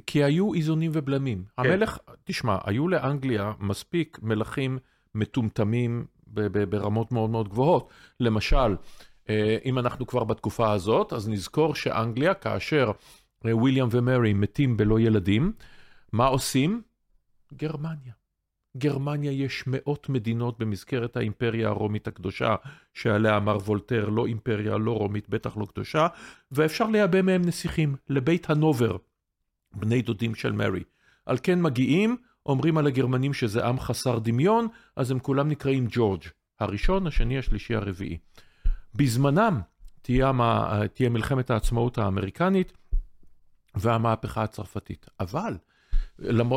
[0.07, 1.45] כי היו איזונים ובלמים.
[1.59, 4.79] המלך, תשמע, היו לאנגליה מספיק מלכים
[5.15, 6.05] מטומטמים
[6.69, 7.91] ברמות מאוד מאוד גבוהות.
[8.21, 8.77] למשל,
[9.29, 12.91] אה, אם אנחנו כבר בתקופה הזאת, אז נזכור שאנגליה, כאשר
[13.47, 15.53] אה, וויליאם ומרי מתים בלא ילדים,
[16.13, 16.83] מה עושים?
[17.55, 18.13] גרמניה.
[18.77, 22.55] גרמניה יש מאות מדינות במסגרת האימפריה הרומית הקדושה,
[22.95, 26.07] שעליה אמר וולטר, לא אימפריה, לא רומית, בטח לא קדושה,
[26.53, 28.97] ואפשר לייבא מהם נסיכים לבית הנובר,
[29.75, 30.83] בני דודים של מרי.
[31.27, 36.23] על כן מגיעים, אומרים על הגרמנים שזה עם חסר דמיון, אז הם כולם נקראים ג'ורג',
[36.61, 38.19] הראשון, השני, השלישי, הרביעי.
[38.95, 39.61] בזמנם
[40.03, 40.33] תהיה,
[40.95, 42.73] תהיה מלחמת העצמאות האמריקנית
[43.75, 45.07] והמהפכה הצרפתית.
[45.21, 45.57] אבל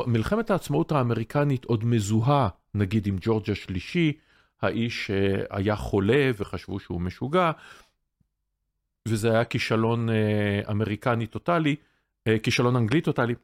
[0.08, 4.14] מלחמת העצמאות האמריקנית עוד מזוהה, נגיד עם ג'ורג' השלישי,
[4.62, 7.52] האיש אה, היה חולה וחשבו שהוא משוגע,
[9.08, 11.76] וזה היה כישלון אה, אמריקני טוטאלי,
[12.28, 13.36] אה, כישלון אנגלי טוטאלי.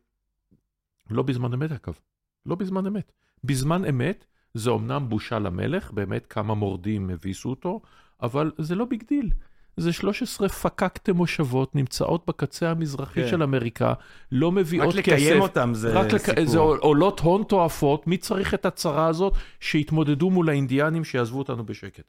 [1.10, 2.00] לא בזמן אמת אגב,
[2.46, 3.12] לא בזמן אמת.
[3.44, 7.82] בזמן אמת זה אומנם בושה למלך, באמת כמה מורדים הביסו אותו,
[8.22, 9.30] אבל זה לא big deal.
[9.78, 13.28] זה 13 פקקטה מושבות נמצאות בקצה המזרחי כן.
[13.30, 13.94] של אמריקה,
[14.32, 15.08] לא מביאות רק כסף.
[15.18, 16.22] לקיים אותם זה רק לק...
[16.22, 16.46] סיפור.
[16.46, 21.66] זה עול- עולות הון תועפות, מי צריך את הצרה הזאת שיתמודדו מול האינדיאנים שיעזבו אותנו
[21.66, 22.04] בשקט.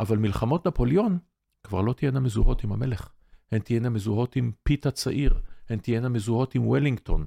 [0.00, 1.18] אבל מלחמות נפוליאון
[1.64, 3.08] כבר לא תהיינה מזוהות עם המלך.
[3.52, 5.34] הן תהיינה מזוהות עם פיט הצעיר,
[5.68, 7.24] הן תהיינה מזוהות עם וולינגטון.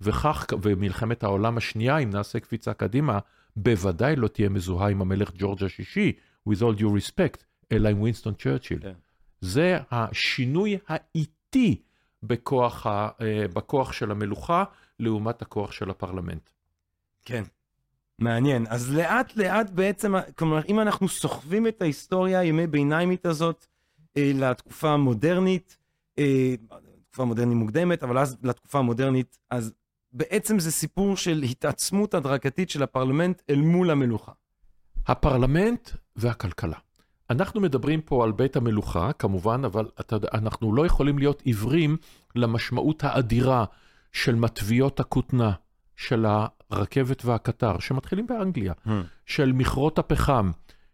[0.00, 3.18] וכך, ומלחמת העולם השנייה, אם נעשה קפיצה קדימה,
[3.56, 6.12] בוודאי לא תהיה מזוהה עם המלך ג'ורג' השישי,
[6.48, 8.78] with all due respect, אלא עם וינסטון צ'רצ'יל.
[8.78, 8.92] כן.
[9.40, 11.82] זה השינוי האיטי
[12.22, 14.64] בכוח, ה, אה, בכוח של המלוכה
[14.98, 16.50] לעומת הכוח של הפרלמנט.
[17.24, 17.42] כן.
[18.18, 18.66] מעניין.
[18.68, 23.66] אז לאט לאט בעצם, כלומר, אם אנחנו סוחבים את ההיסטוריה הימי ביניימית הזאת
[24.16, 25.76] אה, לתקופה המודרנית,
[26.18, 26.54] אה,
[27.10, 29.72] תקופה מודרנית מוקדמת, אבל אז לתקופה המודרנית, אז
[30.12, 34.32] בעצם זה סיפור של התעצמות הדרגתית של הפרלמנט אל מול המלוכה.
[35.06, 36.76] הפרלמנט והכלכלה.
[37.30, 41.96] אנחנו מדברים פה על בית המלוכה, כמובן, אבל אתה אנחנו לא יכולים להיות עיוורים
[42.34, 43.64] למשמעות האדירה
[44.12, 45.52] של מטביות הכותנה,
[45.96, 46.26] של
[46.70, 48.72] הרכבת והקטר, שמתחילים באנגליה,
[49.26, 50.50] של מכרות הפחם,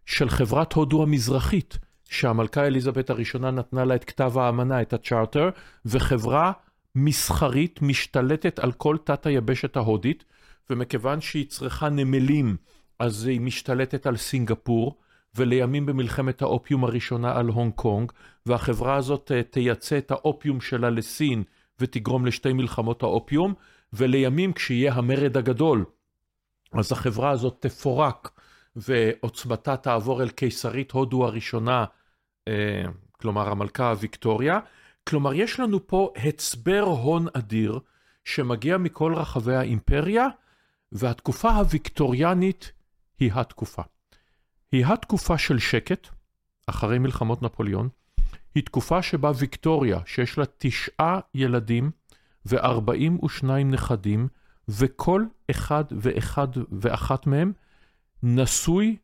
[0.06, 5.50] של חברת הודו המזרחית, שהמלכה אליזבת הראשונה נתנה לה את כתב האמנה, את הצ'רטר,
[5.86, 6.52] וחברה
[6.98, 10.24] מסחרית משתלטת על כל תת היבשת ההודית,
[10.70, 12.56] ומכיוון שהיא צריכה נמלים,
[12.98, 14.98] אז היא משתלטת על סינגפור,
[15.34, 18.12] ולימים במלחמת האופיום הראשונה על הונג קונג,
[18.46, 21.42] והחברה הזאת אה, תייצא את האופיום שלה לסין
[21.80, 23.54] ותגרום לשתי מלחמות האופיום,
[23.92, 25.84] ולימים כשיהיה המרד הגדול,
[26.72, 28.30] אז החברה הזאת תפורק
[28.76, 31.84] ועוצמתה תעבור אל קיסרית הודו הראשונה,
[32.48, 32.82] אה,
[33.12, 34.58] כלומר המלכה ויקטוריה.
[35.08, 37.78] כלומר, יש לנו פה הצבר הון אדיר
[38.24, 40.26] שמגיע מכל רחבי האימפריה,
[40.92, 42.72] והתקופה הוויקטוריאנית
[43.18, 43.82] היא התקופה.
[44.72, 46.08] היא התקופה של שקט,
[46.66, 47.88] אחרי מלחמות נפוליאון,
[48.54, 51.90] היא תקופה שבה ויקטוריה, שיש לה תשעה ילדים,
[52.46, 54.28] ו-42 נכדים,
[54.68, 56.48] וכל אחד ואחד
[56.80, 57.52] ואחת מהם
[58.22, 58.96] נשוי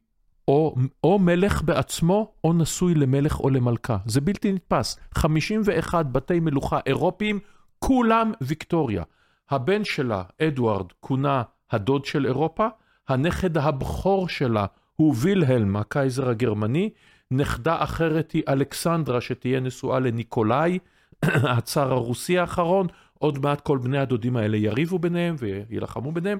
[0.48, 0.74] או,
[1.04, 3.96] או מלך בעצמו, או נשוי למלך או למלכה.
[4.06, 4.98] זה בלתי נתפס.
[5.14, 7.38] 51 בתי מלוכה אירופיים,
[7.78, 9.02] כולם ויקטוריה.
[9.50, 12.66] הבן שלה, אדוארד, כונה הדוד של אירופה,
[13.08, 16.90] הנכד הבכור שלה הוא וילהלם, הקייזר הגרמני,
[17.30, 20.78] נכדה אחרת היא אלכסנדרה, שתהיה נשואה לניקולאי,
[21.24, 22.86] הצאר הרוסי האחרון,
[23.18, 26.38] עוד מעט כל בני הדודים האלה יריבו ביניהם ויילחמו ביניהם.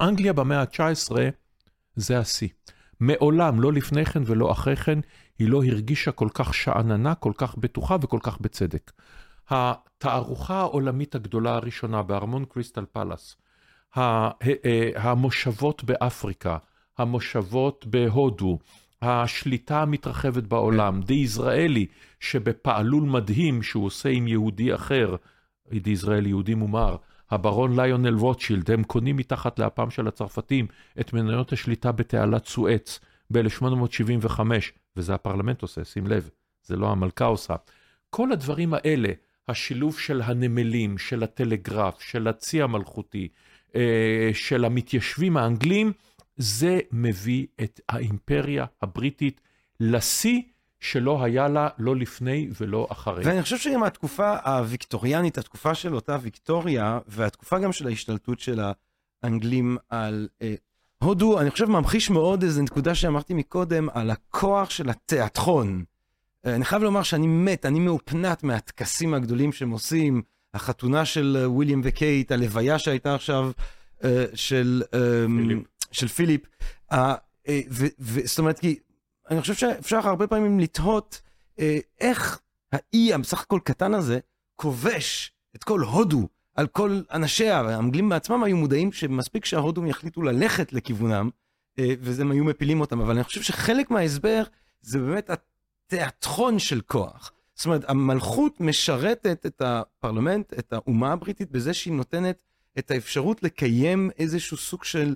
[0.00, 1.12] אנגליה במאה ה-19
[1.96, 2.48] זה השיא.
[3.00, 4.98] מעולם, לא לפני כן ולא אחרי כן,
[5.38, 8.92] היא לא הרגישה כל כך שאננה, כל כך בטוחה וכל כך בצדק.
[9.50, 13.36] התערוכה העולמית הגדולה הראשונה בארמון קריסטל פלאס,
[13.96, 14.30] אה,
[14.96, 16.56] המושבות באפריקה,
[16.98, 18.58] המושבות בהודו,
[19.02, 21.86] השליטה המתרחבת בעולם, די יזרעאלי,
[22.20, 25.16] שבפעלול מדהים שהוא עושה עם יהודי אחר,
[25.72, 26.96] די יזרעאלי יהודי מומר,
[27.30, 30.66] הברון ליונל רוטשילד, הם קונים מתחת לאפם של הצרפתים
[31.00, 33.00] את מניות השליטה בתעלת סואץ
[33.32, 34.40] ב-1875,
[34.96, 36.30] וזה הפרלמנט עושה, שים לב,
[36.62, 37.54] זה לא המלכה עושה.
[38.10, 39.08] כל הדברים האלה,
[39.48, 43.28] השילוב של הנמלים, של הטלגרף, של הצי המלכותי,
[43.74, 45.92] אה, של המתיישבים האנגלים,
[46.36, 49.40] זה מביא את האימפריה הבריטית
[49.80, 50.42] לשיא
[50.80, 53.24] שלא היה לה לא לפני ולא אחרי.
[53.24, 58.60] ואני חושב שגם התקופה הוויקטוריאנית, התקופה של אותה ויקטוריה, והתקופה גם של ההשתלטות של
[59.22, 60.54] האנגלים על אה,
[60.98, 65.84] הודו, אני חושב ממחיש מאוד איזו נקודה שאמרתי מקודם, על הכוח של התיאטרון.
[66.46, 70.22] אה, אני חייב לומר שאני מת, אני מאופנת מהטקסים הגדולים שהם עושים,
[70.54, 73.50] החתונה של אה, וויליאם וקייט, הלוויה שהייתה עכשיו
[74.04, 75.00] אה, של, אה,
[75.92, 76.40] של פיליפ.
[76.92, 77.14] אה,
[77.48, 77.60] אה,
[78.24, 78.78] זאת אומרת, כי
[79.30, 81.20] אני חושב שאפשר הרבה פעמים לתהות
[81.58, 82.40] אה, איך
[82.72, 84.18] האי בסך הכל קטן הזה
[84.56, 90.72] כובש את כל הודו על כל אנשיה, והאנגלים בעצמם היו מודעים שמספיק שההודים יחליטו ללכת
[90.72, 91.30] לכיוונם,
[91.78, 94.42] אה, וזה הם היו מפילים אותם, אבל אני חושב שחלק מההסבר
[94.80, 97.32] זה באמת התיאטרון של כוח.
[97.54, 102.42] זאת אומרת, המלכות משרתת את הפרלמנט, את האומה הבריטית, בזה שהיא נותנת
[102.78, 105.14] את האפשרות לקיים איזשהו סוג של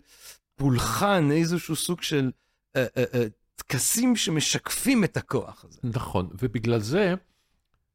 [0.55, 2.31] פולחן, איזשהו סוג של
[2.77, 3.24] אה, אה, אה,
[3.55, 5.81] טקסים שמשקפים את הכוח הזה.
[5.85, 7.14] נכון, ובגלל זה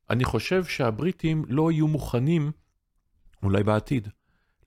[0.09, 2.51] אני חושב שהבריטים לא יהיו מוכנים,
[3.43, 4.07] אולי בעתיד,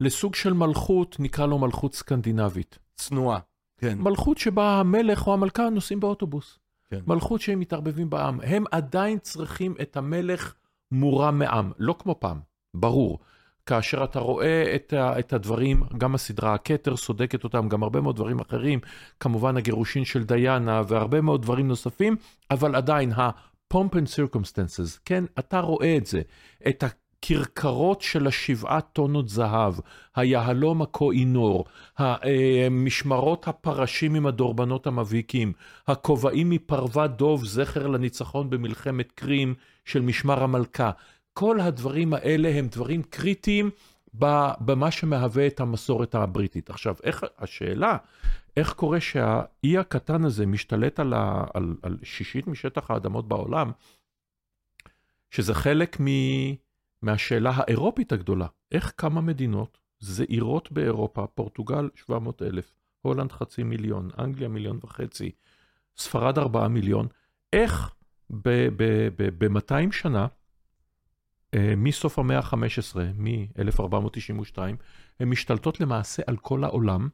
[0.01, 2.79] לסוג של מלכות, נקרא לו מלכות סקנדינבית.
[2.97, 3.39] צנועה,
[3.79, 3.99] כן.
[3.99, 6.59] מלכות שבה המלך או המלכה נוסעים באוטובוס.
[6.91, 7.01] כן.
[7.07, 8.41] מלכות שהם מתערבבים בעם.
[8.41, 10.55] הם עדיין צריכים את המלך
[10.91, 12.41] מורם מעם, לא כמו פעם,
[12.75, 13.19] ברור.
[13.67, 18.17] כאשר אתה רואה את, ה, את הדברים, גם הסדרה הכתר סודקת אותם, גם הרבה מאוד
[18.17, 18.81] דברים אחרים,
[19.21, 22.17] כמובן הגירושין של דיאנה והרבה מאוד דברים נוספים,
[22.51, 26.23] אבל עדיין ה-pomp and circumstances, כן, אתה רואה את זה,
[26.69, 26.85] את
[27.23, 29.75] הכרכרות של השבעה טונות זהב,
[30.17, 31.65] היהלום הכהינור,
[31.99, 35.53] המשמרות הפרשים עם הדורבנות המבהיקים,
[35.87, 40.91] הכובעים מפרווה דוב, זכר לניצחון במלחמת קרים של משמר המלכה.
[41.33, 43.71] כל הדברים האלה הם דברים קריטיים
[44.15, 46.71] במה שמהווה את המסורת הבריטית.
[46.71, 47.97] עכשיו, איך, השאלה,
[48.57, 53.71] איך קורה שהאי הקטן הזה משתלט על, ה, על, על שישית משטח האדמות בעולם,
[55.31, 56.07] שזה חלק מ,
[57.03, 58.47] מהשאלה האירופית הגדולה.
[58.73, 65.31] איך כמה מדינות זעירות באירופה, פורטוגל 700 אלף, הולנד חצי מיליון, אנגליה מיליון וחצי,
[65.97, 67.09] ספרד 4 מיליון,
[67.53, 67.95] איך
[68.31, 70.27] ב-200 שנה
[71.77, 74.59] מסוף המאה ה-15, מ-1492,
[75.21, 77.09] הן משתלטות למעשה על כל העולם,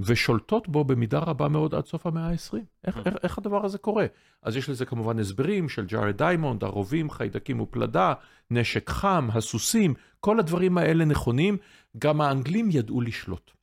[0.00, 2.56] ושולטות בו במידה רבה מאוד עד סוף המאה ה-20.
[2.84, 4.06] איך, איך, איך הדבר הזה קורה?
[4.42, 8.14] אז יש לזה כמובן הסברים של ג'ארד דיימונד, הרובים, חיידקים ופלדה,
[8.50, 11.56] נשק חם, הסוסים, כל הדברים האלה נכונים.
[11.98, 13.57] גם האנגלים ידעו לשלוט.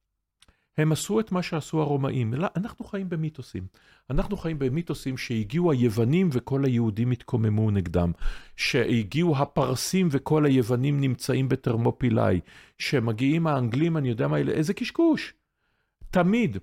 [0.77, 2.33] הם עשו את מה שעשו הרומאים.
[2.33, 3.67] לא, אנחנו חיים במיתוסים.
[4.09, 8.11] אנחנו חיים במיתוסים שהגיעו היוונים וכל היהודים התקוממו נגדם.
[8.55, 12.39] שהגיעו הפרסים וכל היוונים נמצאים בתרמופילאי.
[12.77, 15.33] שמגיעים האנגלים, אני יודע מה, איזה קשקוש.
[16.11, 16.57] תמיד.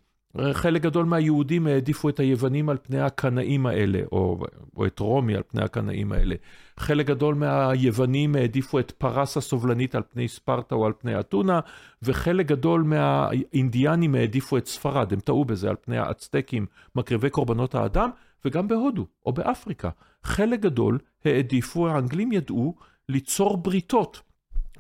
[0.52, 4.44] חלק גדול מהיהודים העדיפו את היוונים על פני הקנאים האלה, או,
[4.76, 6.34] או את רומי על פני הקנאים האלה.
[6.78, 11.60] חלק גדול מהיוונים העדיפו את פרס הסובלנית על פני ספרטה או על פני אתונה,
[12.02, 16.66] וחלק גדול מהאינדיאנים העדיפו את ספרד, הם טעו בזה, על פני האצטקים,
[16.96, 18.10] מקריבי קורבנות האדם,
[18.44, 19.90] וגם בהודו או באפריקה.
[20.24, 22.74] חלק גדול העדיפו, האנגלים ידעו,
[23.08, 24.20] ליצור בריתות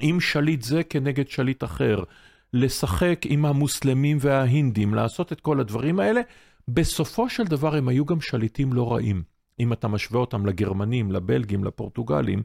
[0.00, 2.02] עם שליט זה כנגד שליט אחר.
[2.52, 6.20] לשחק עם המוסלמים וההינדים, לעשות את כל הדברים האלה.
[6.68, 9.22] בסופו של דבר הם היו גם שליטים לא רעים.
[9.60, 12.42] אם אתה משווה אותם לגרמנים, לבלגים, לפורטוגלים,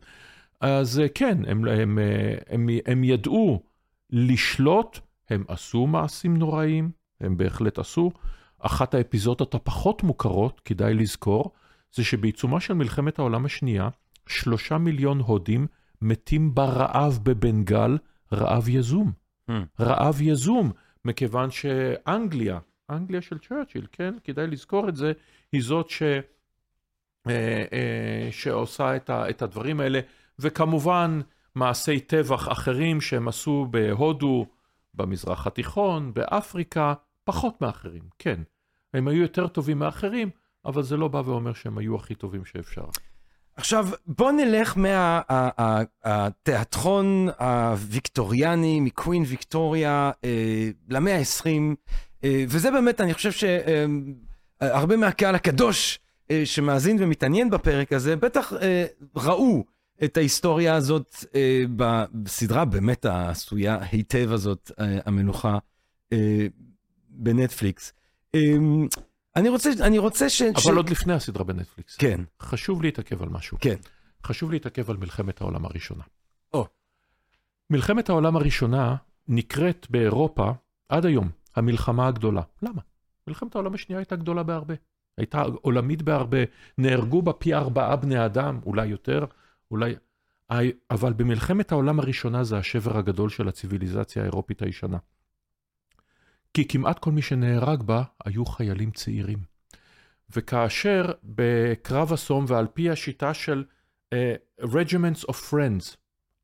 [0.61, 3.63] אז אה, כן, הם, הם, אה, הם, הם ידעו
[4.09, 4.99] לשלוט,
[5.29, 6.91] הם עשו מעשים נוראים,
[7.21, 8.11] הם בהחלט עשו.
[8.59, 11.51] אחת האפיזודות הפחות מוכרות, כדאי לזכור,
[11.95, 13.89] זה שבעיצומה של מלחמת העולם השנייה,
[14.27, 15.67] שלושה מיליון הודים
[16.01, 17.97] מתים ברעב בבנגל,
[18.33, 19.11] רעב יזום.
[19.49, 19.53] Hmm.
[19.79, 20.71] רעב יזום,
[21.05, 24.13] מכיוון שאנגליה, אנגליה של צ'רצ'יל, כן?
[24.23, 25.11] כדאי לזכור את זה,
[25.51, 26.03] היא זאת ש...
[27.27, 29.99] אה, אה, שעושה את הדברים האלה,
[30.39, 31.21] וכמובן
[31.55, 34.45] מעשי טבח אחרים שהם עשו בהודו,
[34.93, 36.93] במזרח התיכון, באפריקה,
[37.23, 38.41] פחות מאחרים, כן.
[38.93, 40.29] הם היו יותר טובים מאחרים,
[40.65, 42.85] אבל זה לא בא ואומר שהם היו הכי טובים שאפשר.
[43.57, 44.77] עכשיו, בוא נלך
[46.05, 51.47] מהתיאטרון הוויקטוריאני, מקווין ויקטוריה, אה, למאה ה-20,
[52.23, 53.31] אה, וזה באמת, אני חושב
[54.61, 55.99] שהרבה מהקהל הקדוש
[56.31, 58.85] אה, שמאזין ומתעניין בפרק הזה, בטח אה,
[59.15, 59.63] ראו
[60.03, 61.63] את ההיסטוריה הזאת אה,
[62.13, 64.99] בסדרה באמת העשויה היטב הזאת, אה,
[66.13, 66.47] אה,
[67.09, 67.93] בנטפליקס.
[69.37, 70.41] אני רוצה, אני רוצה ש...
[70.41, 70.67] אבל ש...
[70.67, 71.95] עוד לפני הסדרה בנטפליקס.
[71.95, 73.57] כן, חשוב להתעכב על משהו.
[73.61, 73.75] כן.
[74.23, 76.03] חשוב להתעכב על מלחמת העולם הראשונה.
[76.53, 76.67] או.
[77.69, 78.95] מלחמת העולם הראשונה
[79.27, 80.51] נקראת באירופה
[80.89, 82.41] עד היום המלחמה הגדולה.
[82.61, 82.81] למה?
[83.27, 84.75] מלחמת העולם השנייה הייתה גדולה בהרבה.
[85.17, 86.37] הייתה עולמית בהרבה,
[86.77, 89.25] נהרגו בה פי ארבעה בני אדם, אולי יותר,
[89.71, 89.95] אולי...
[90.91, 94.97] אבל במלחמת העולם הראשונה זה השבר הגדול של הציוויליזציה האירופית הישנה.
[96.53, 99.39] כי כמעט כל מי שנהרג בה היו חיילים צעירים.
[100.35, 103.63] וכאשר בקרב אסום ועל פי השיטה של
[104.13, 105.95] uh, regiments of friends,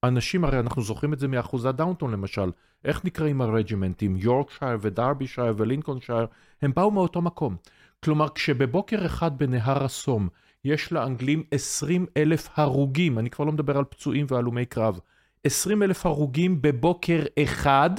[0.04, 2.52] אנשים, הרי אנחנו זוכרים את זה מאחוזת דאונטון למשל,
[2.86, 4.16] איך נקראים הרג'ימנטים?
[4.18, 6.26] יורקשייר ודרבישייר ולינקולנשייר,
[6.62, 7.56] הם באו מאותו מקום.
[8.04, 10.30] כלומר, כשבבוקר אחד בנהר אסום
[10.66, 15.00] יש לאנגלים 20 אלף הרוגים, אני כבר לא מדבר על פצועים והלומי קרב,
[15.44, 17.90] 20 אלף הרוגים בבוקר אחד,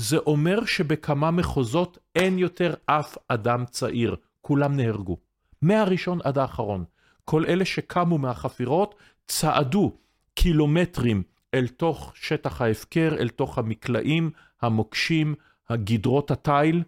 [0.00, 5.16] זה אומר שבכמה מחוזות אין יותר אף אדם צעיר, כולם נהרגו.
[5.62, 6.84] מהראשון עד האחרון.
[7.24, 8.94] כל אלה שקמו מהחפירות
[9.26, 9.96] צעדו
[10.34, 11.22] קילומטרים
[11.54, 14.30] אל תוך שטח ההפקר, אל תוך המקלעים,
[14.62, 15.34] המוקשים,
[15.68, 16.82] הגדרות התיל,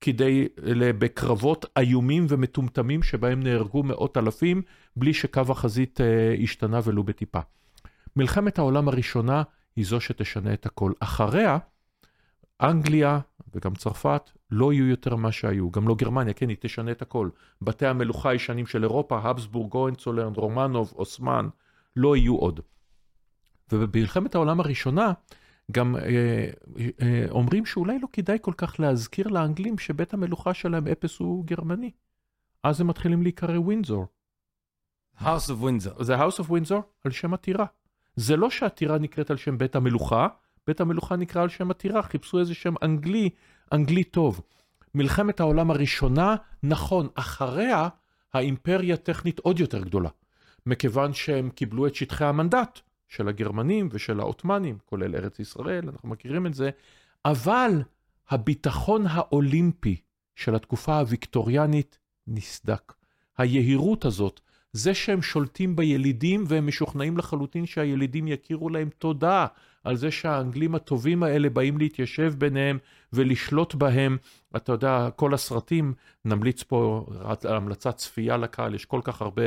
[0.00, 0.48] כדי,
[0.98, 4.62] בקרבות איומים ומטומטמים שבהם נהרגו מאות אלפים,
[4.96, 7.40] בלי שקו החזית אה, השתנה ולו בטיפה.
[8.16, 9.42] מלחמת העולם הראשונה
[9.76, 10.92] היא זו שתשנה את הכל.
[11.00, 11.58] אחריה,
[12.62, 13.20] אנגליה
[13.54, 17.28] וגם צרפת לא יהיו יותר מה שהיו, גם לא גרמניה, כן, היא תשנה את הכל.
[17.62, 21.48] בתי המלוכה הישנים של אירופה, הבסבורג, גוהנצולרן, רומנוב, אוסמן,
[21.96, 22.60] לא יהיו עוד.
[23.72, 25.12] ובמלחמת העולם הראשונה,
[25.72, 26.50] גם אה,
[27.02, 31.90] אה, אומרים שאולי לא כדאי כל כך להזכיר לאנגלים שבית המלוכה שלהם אפס הוא גרמני.
[32.62, 34.06] אז הם מתחילים להיקרא ווינזור.
[35.20, 36.02] House of Windsor.
[36.02, 37.66] זה House of Windsor על שם הטירה.
[38.16, 40.26] זה לא שהטירה נקראת על שם בית המלוכה,
[40.68, 43.30] בית המלוכה נקרא על שם הטירה, חיפשו איזה שם אנגלי,
[43.72, 44.40] אנגלי טוב.
[44.94, 47.88] מלחמת העולם הראשונה, נכון, אחריה
[48.34, 50.08] האימפריה הטכנית עוד יותר גדולה.
[50.66, 56.46] מכיוון שהם קיבלו את שטחי המנדט של הגרמנים ושל העות'מאנים, כולל ארץ ישראל, אנחנו מכירים
[56.46, 56.70] את זה,
[57.24, 57.82] אבל
[58.30, 59.96] הביטחון האולימפי
[60.36, 62.92] של התקופה הוויקטוריאנית נסדק.
[63.38, 64.40] היהירות הזאת,
[64.72, 69.46] זה שהם שולטים בילידים והם משוכנעים לחלוטין שהילידים יכירו להם תודה
[69.84, 72.78] על זה שהאנגלים הטובים האלה באים להתיישב ביניהם
[73.12, 74.16] ולשלוט בהם.
[74.56, 77.06] אתה יודע, כל הסרטים, נמליץ פה
[77.44, 79.42] המלצת צפייה לקהל, יש כל כך הרבה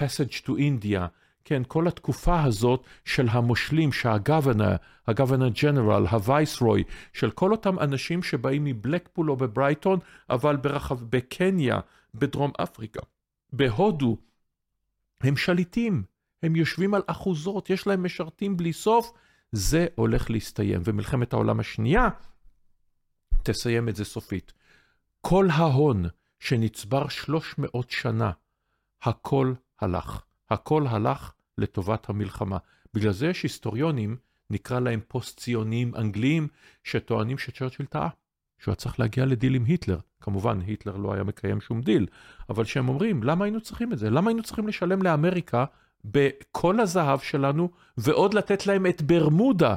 [0.00, 1.00] Passage to India.
[1.44, 4.76] כן, כל התקופה הזאת של המושלים, שהגוונר,
[5.06, 9.98] הגוונר ג'נרל, הווייסרוי, של כל אותם אנשים שבאים מבלקפול או בברייטון,
[10.30, 11.80] אבל ברחב, בקניה,
[12.14, 13.00] בדרום אפריקה,
[13.52, 14.16] בהודו,
[15.20, 16.02] הם שליטים,
[16.42, 19.12] הם יושבים על אחוזות, יש להם משרתים בלי סוף,
[19.52, 20.80] זה הולך להסתיים.
[20.84, 22.08] ומלחמת העולם השנייה
[23.42, 24.52] תסיים את זה סופית.
[25.20, 26.04] כל ההון
[26.40, 28.30] שנצבר 300 שנה,
[29.02, 30.22] הכל הלך.
[30.50, 32.58] הכל הלך לטובת המלחמה.
[32.94, 34.16] בגלל זה יש היסטוריונים,
[34.50, 36.48] נקרא להם פוסט-ציוניים אנגליים,
[36.84, 38.08] שטוענים שצ'רצ'יל טעה,
[38.58, 39.98] שהוא היה צריך להגיע לדיל עם היטלר.
[40.20, 42.06] כמובן, היטלר לא היה מקיים שום דיל,
[42.48, 44.10] אבל שהם אומרים, למה היינו צריכים את זה?
[44.10, 45.64] למה היינו צריכים לשלם לאמריקה
[46.04, 49.74] בכל הזהב שלנו, ועוד לתת להם את ברמודה?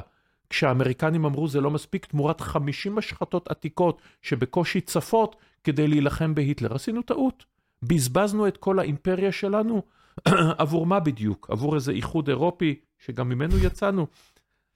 [0.50, 6.74] כשהאמריקנים אמרו זה לא מספיק תמורת 50 משחטות עתיקות שבקושי צפות כדי להילחם בהיטלר.
[6.74, 7.44] עשינו טעות.
[7.82, 9.82] בזבזנו את כל האימפריה שלנו
[10.58, 11.50] עבור מה בדיוק?
[11.50, 14.06] עבור איזה איחוד אירופי שגם ממנו יצאנו?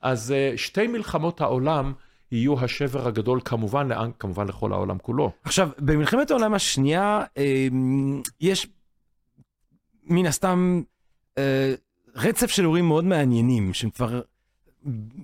[0.00, 1.92] אז אה, שתי מלחמות העולם
[2.32, 5.32] יהיו השבר הגדול כמובן, לאן, כמובן לכל העולם כולו.
[5.44, 7.68] עכשיו, במלחמת העולם השנייה אה,
[8.40, 8.66] יש
[10.04, 10.82] מן הסתם
[12.16, 14.20] רצף של אירועים מאוד מעניינים, שהם כבר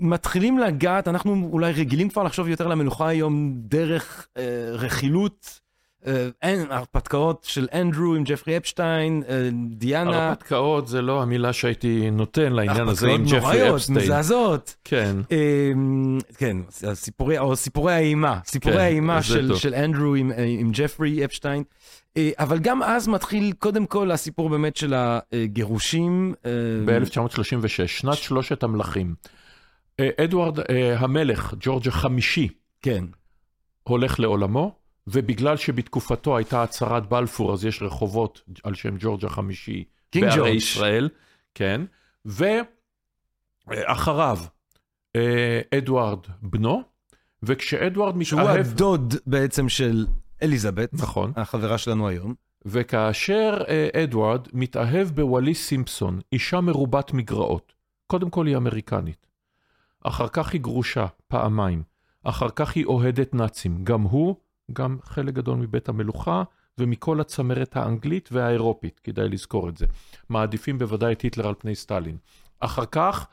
[0.00, 4.42] מתחילים לגעת, אנחנו אולי רגילים כבר לחשוב יותר למלוכה היום דרך אה,
[4.72, 5.60] רכילות,
[6.06, 10.28] אה, אין, הרפתקאות של אנדרו עם ג'פרי אפשטיין, אה, דיאנה.
[10.28, 13.98] הרפתקאות זה לא המילה שהייתי נותן לעניין הזה עם הרפתקאות ג'פרי נוראיות, אפסטיין.
[13.98, 14.76] מזעזעות.
[14.84, 15.72] כן, אה,
[16.36, 16.56] כן,
[16.94, 19.54] סיפורי, או סיפורי האימה, סיפורי כן, האימה של.
[19.56, 21.62] של אנדרו עם, אה, עם ג'פרי אפשטיין.
[22.16, 26.34] אה, אבל גם אז מתחיל קודם כל הסיפור באמת של הגירושים.
[26.46, 26.50] אה,
[26.86, 29.14] ב-1936, שנת שלושת המלכים.
[30.00, 30.58] אה, אדוארד
[30.96, 32.48] המלך, ג'ורג' החמישי,
[32.82, 33.04] כן,
[33.82, 34.74] הולך לעולמו,
[35.06, 40.54] ובגלל שבתקופתו הייתה הצהרת בלפור, אז יש רחובות על שם ג'ורג' החמישי בערי ג'ורג'.
[40.54, 41.08] ישראל,
[41.54, 41.80] כן,
[43.66, 44.38] ואחריו
[45.78, 46.82] אדוארד בנו,
[47.42, 50.06] וכשאדוארד שהוא מתאהב, הדוד בעצם של
[50.42, 52.34] אליזבת, נכון, החברה שלנו היום.
[52.64, 57.72] וכאשר אה, אדוארד מתאהב בווליס סימפסון, אישה מרובת מגרעות,
[58.06, 59.26] קודם כל היא אמריקנית,
[60.04, 61.82] אחר כך היא גרושה פעמיים,
[62.24, 64.36] אחר כך היא אוהדת נאצים, גם הוא,
[64.72, 66.42] גם חלק גדול מבית המלוכה
[66.78, 69.86] ומכל הצמרת האנגלית והאירופית, כדאי לזכור את זה.
[70.28, 72.16] מעדיפים בוודאי את היטלר על פני סטלין.
[72.60, 73.26] אחר כך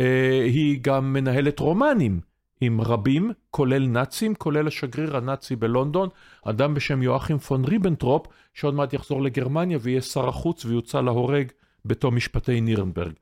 [0.00, 2.20] אה, היא גם מנהלת רומנים
[2.60, 6.08] עם רבים, כולל נאצים, כולל השגריר הנאצי בלונדון,
[6.44, 11.46] אדם בשם יואכים פון ריבנטרופ, שעוד מעט יחזור לגרמניה ויהיה שר החוץ ויוצא להורג
[11.84, 13.12] בתום משפטי נירנברג.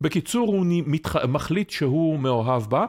[0.00, 1.16] בקיצור, הוא מתח...
[1.16, 2.86] מחליט שהוא מאוהב בה,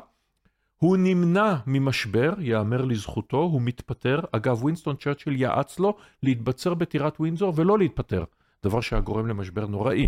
[0.77, 4.19] הוא נמנע ממשבר, יאמר לזכותו, הוא מתפטר.
[4.31, 8.23] אגב, ווינסטון צ'רצ'יל יעץ לו להתבצר בטירת ווינזור ולא להתפטר,
[8.63, 10.07] דבר שהיה גורם למשבר נוראי.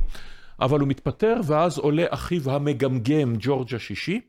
[0.59, 4.21] אבל הוא מתפטר, ואז עולה אחיו המגמגם, ג'ורג' השישי,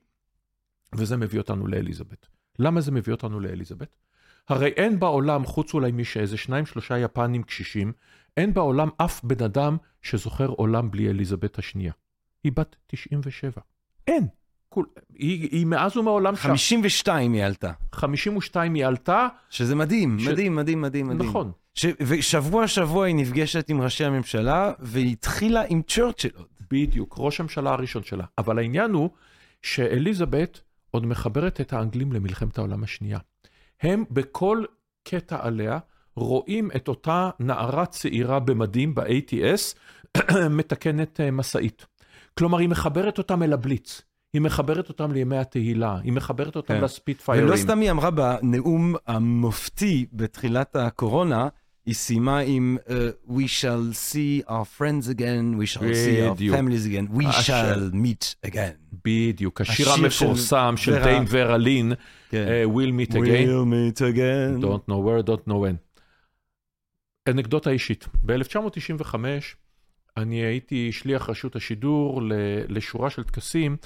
[0.94, 2.26] וזה מביא אותנו לאליזבת.
[2.58, 3.96] למה זה מביא אותנו לאליזבת?
[4.48, 7.92] הרי אין בעולם, חוץ אולי משאיזה שניים שלושה יפנים קשישים,
[8.36, 11.92] אין בעולם אף בן אדם שזוכר עולם בלי אליזבת השנייה.
[12.44, 13.52] היא בת 97.
[14.06, 14.26] אין.
[14.68, 16.42] כול, היא, היא מאז ומעולם שם.
[16.42, 21.28] 52 היא עלתה, 52 היא עלתה, שזה מדהים, ש- מדהים, מדהים, מדהים.
[21.28, 21.52] נכון.
[21.74, 21.86] ש...
[22.00, 26.46] ושבוע שבוע היא נפגשת עם ראשי הממשלה, והיא התחילה עם צ'רצ'יל עוד.
[26.70, 28.24] בדיוק, ראש הממשלה הראשון שלה.
[28.38, 29.10] אבל העניין הוא
[29.62, 30.60] שאליזבת
[30.98, 33.18] עוד מחברת את האנגלים למלחמת העולם השנייה.
[33.82, 34.64] הם בכל
[35.08, 35.78] קטע עליה
[36.14, 39.76] רואים את אותה נערה צעירה במדים ב-ATS
[40.58, 41.86] מתקנת אה, משאית.
[42.38, 44.02] כלומר, היא מחברת אותם אל הבליץ.
[44.32, 46.84] היא מחברת אותם לימי התהילה, היא מחברת אותם כן.
[46.84, 47.48] לספיטפיירים.
[47.48, 51.48] ולא סתם היא אמרה בנאום המופתי בתחילת הקורונה,
[51.88, 52.90] היא סיימה עם uh,
[53.32, 57.94] We shall see our friends again, we shall see our families again, we הש- shall
[57.94, 58.96] meet again.
[59.04, 61.92] בדיוק, השיר השיר של המפורסם של דיין ורה לין,
[62.30, 62.46] כן.
[62.48, 63.16] אה, We'll meet again.
[63.16, 64.62] We'll meet again.
[64.62, 65.76] Don't know where, don't know when.
[67.28, 69.14] אנקדוטה אישית, ב-1995
[70.16, 72.22] אני הייתי שליח רשות השידור
[72.68, 73.76] לשורה של טקסים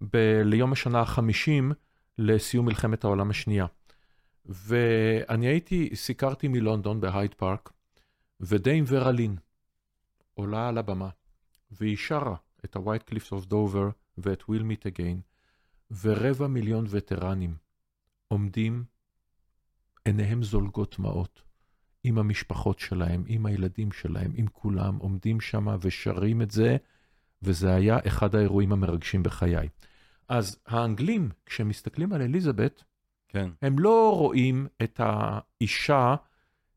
[0.00, 1.74] ב- ליום השנה ה-50
[2.18, 3.66] לסיום מלחמת העולם השנייה.
[4.48, 7.72] ואני הייתי, סיקרתי מלונדון בהייד פארק,
[8.40, 9.36] ודיים ורה לין
[10.34, 11.08] עולה על הבמה,
[11.70, 15.20] והיא שרה את ה-White Cliffs of Dover ואת Will Meet Again,
[16.02, 17.56] ורבע מיליון וטרנים
[18.28, 18.84] עומדים
[20.04, 21.42] עיניהם זולגות דמעות,
[22.04, 26.76] עם המשפחות שלהם, עם הילדים שלהם, עם כולם, עומדים שם ושרים את זה,
[27.42, 29.68] וזה היה אחד האירועים המרגשים בחיי.
[30.28, 32.84] אז האנגלים, כשהם מסתכלים על אליזבת,
[33.28, 33.50] כן.
[33.62, 36.14] הם לא רואים את האישה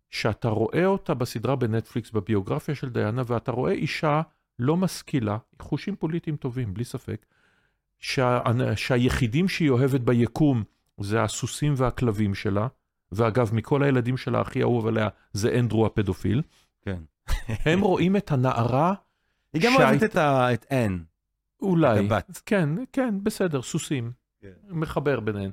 [0.10, 4.22] שאתה רואה אותה בסדרה בנטפליקס, בביוגרפיה של דיאנה, ואתה רואה אישה
[4.60, 7.26] לא משכילה, חושים פוליטיים טובים, בלי ספק,
[8.00, 8.40] שה,
[8.76, 10.64] שהיחידים שהיא אוהבת ביקום
[11.00, 12.68] זה הסוסים והכלבים שלה,
[13.12, 16.42] ואגב, מכל הילדים שלה הכי אהוב עליה זה אנדרו הפדופיל.
[16.82, 17.02] כן.
[17.48, 18.94] הם רואים את הנערה,
[19.54, 21.00] היא גם שהיית- אוהבת את ה- את אן,
[21.62, 22.42] אולי, את הבת.
[22.46, 24.50] כן, כן, בסדר, סוסים, כן.
[24.70, 25.52] מחבר ביניהם.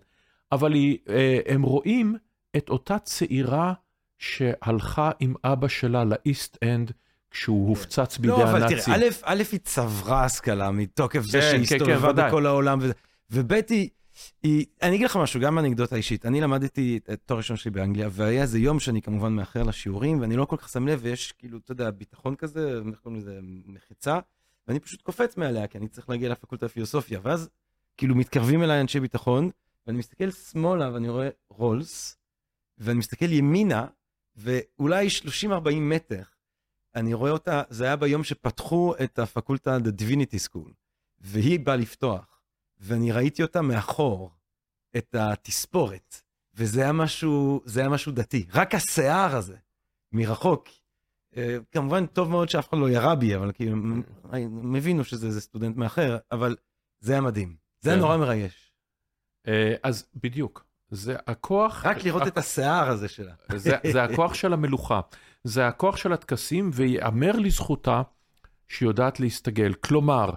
[0.53, 2.17] אבל היא, אה, הם רואים
[2.57, 3.73] את אותה צעירה
[4.19, 6.93] שהלכה עם אבא שלה לאיסט אנד
[7.31, 8.95] כשהוא הופצץ בידי לא, אבל הנאצים.
[8.95, 12.29] תראה, א', א', היא צברה השכלה מתוקף זה כן, שהיא כן, כן, הסתובבה ודאי.
[12.29, 12.93] בכל העולם, וזה-
[13.31, 13.89] וב' היא,
[14.43, 16.27] היא, אני אגיד לך משהו, גם אנקדוטה אישית.
[16.27, 20.37] אני למדתי את התואר הראשון שלי באנגליה, והיה איזה יום שאני כמובן מאחר לשיעורים, ואני
[20.37, 24.19] לא כל כך שם לב, ויש כאילו, אתה יודע, ביטחון כזה, איך קוראים לזה, מחיצה,
[24.69, 27.49] ואני פשוט קופץ מעליה, כי אני צריך להגיע לפקולטה לפילוסופיה, ואז
[27.97, 29.51] כאילו מתקרבים אליי אנשי ביטחון,
[29.89, 32.19] ואני מסתכל שמאלה ואני רואה רולס,
[32.79, 33.87] ואני מסתכל ימינה,
[34.37, 35.07] ואולי
[35.45, 36.23] 30-40 מטר,
[36.95, 40.73] אני רואה אותה, זה היה ביום שפתחו את הפקולטה The Divinity School,
[41.19, 42.43] והיא באה לפתוח,
[42.79, 44.31] ואני ראיתי אותה מאחור,
[44.97, 46.23] את התספורת,
[46.55, 48.47] וזה היה משהו, זה היה משהו דתי.
[48.55, 49.57] רק השיער הזה,
[50.13, 50.69] מרחוק,
[51.37, 53.77] אה, כמובן, טוב מאוד שאף אחד לא ירה בי, אבל כאילו,
[54.33, 56.57] הם הבינו שזה סטודנט מאחר, אבל
[57.01, 57.57] זה היה מדהים.
[57.81, 58.03] זה היה כן.
[58.03, 58.68] נורא מרגש.
[59.49, 61.87] אה, אז בדיוק, זה הכוח...
[61.87, 63.33] רק לראות את השיער הזה שלה.
[63.57, 65.01] זה, זה הכוח של המלוכה,
[65.45, 68.03] זה הכוח של הטקסים, ויאמר לזכותה
[68.69, 69.75] שהיא יודעת להסתגל.
[69.75, 70.31] כלומר,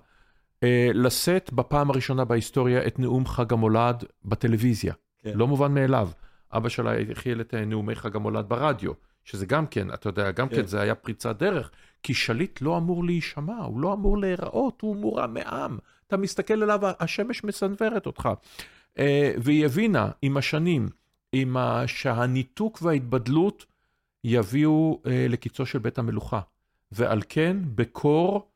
[0.63, 4.93] אה, לשאת בפעם הראשונה בהיסטוריה את נאום חג המולד בטלוויזיה.
[5.19, 5.31] כן.
[5.35, 6.09] לא מובן מאליו.
[6.53, 8.91] אבא שלה הכיל את אה, נאומי חג המולד ברדיו,
[9.23, 10.65] שזה גם כן, אתה יודע, גם כן, כן.
[10.65, 11.71] זה היה פריצת דרך,
[12.03, 15.77] כי שליט לא אמור להישמע, הוא לא אמור להיראות, הוא מורם מעם.
[16.07, 18.29] אתה מסתכל עליו, השמש מסנוורת אותך.
[18.99, 20.89] אה, והיא הבינה עם השנים,
[21.31, 21.83] עם ה...
[21.87, 23.65] שהניתוק וההתבדלות
[24.23, 26.39] יביאו אה, לקיצו של בית המלוכה.
[26.91, 28.47] ועל כן, בקור,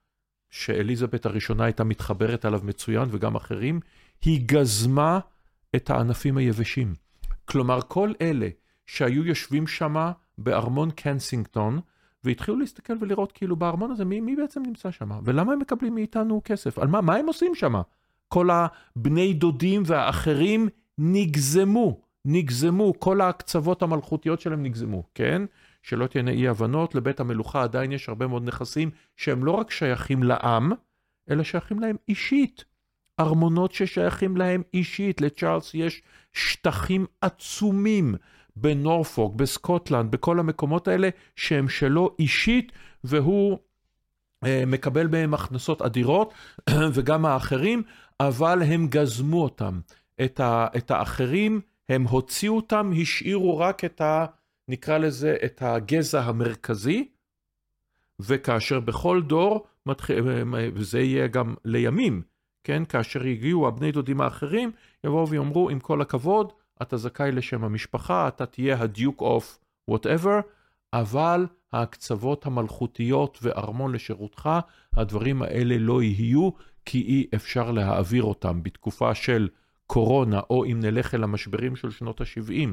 [0.49, 3.79] שאליזבת הראשונה הייתה מתחברת עליו מצוין, וגם אחרים,
[4.21, 5.19] היא גזמה
[5.75, 6.93] את הענפים היבשים.
[7.45, 8.47] כלומר, כל אלה
[8.85, 11.79] שהיו יושבים שמה בארמון קנסינגטון,
[12.23, 15.09] והתחילו להסתכל ולראות כאילו בארמון הזה, מי, מי בעצם נמצא שם?
[15.23, 16.79] ולמה הם מקבלים מאיתנו כסף?
[16.79, 17.73] על מה, מה הם עושים שם?
[18.27, 25.41] כל הבני דודים והאחרים נגזמו, נגזמו, כל ההקצוות המלכותיות שלהם נגזמו, כן?
[25.83, 30.23] שלא תהיינה אי הבנות, לבית המלוכה עדיין יש הרבה מאוד נכסים שהם לא רק שייכים
[30.23, 30.71] לעם,
[31.29, 32.65] אלא שייכים להם אישית.
[33.19, 36.01] ארמונות ששייכים להם אישית, לצ'ארלס יש
[36.33, 38.15] שטחים עצומים
[38.55, 42.71] בנורפוק, בסקוטלנד, בכל המקומות האלה שהם שלו אישית,
[43.03, 43.57] והוא
[44.45, 46.33] אה, מקבל מהם הכנסות אדירות,
[46.93, 47.83] וגם האחרים,
[48.19, 49.79] אבל הם גזמו אותם.
[50.25, 54.25] את, ה, את האחרים, הם הוציאו אותם, השאירו רק את ה...
[54.67, 57.07] נקרא לזה את הגזע המרכזי,
[58.19, 59.67] וכאשר בכל דור.
[60.73, 62.21] וזה יהיה גם לימים,
[62.63, 62.85] כן?
[62.85, 64.71] כאשר יגיעו הבני דודים האחרים,
[65.03, 70.39] יבואו ויאמרו, עם כל הכבוד, אתה זכאי לשם המשפחה, אתה תהיה ה Duke of whatever,
[70.93, 74.49] אבל ההקצבות המלכותיות וארמון לשירותך,
[74.95, 76.49] הדברים האלה לא יהיו,
[76.85, 79.49] כי אי אפשר להעביר אותם בתקופה של
[79.87, 82.69] קורונה, או אם נלך אל המשברים של שנות ה-70,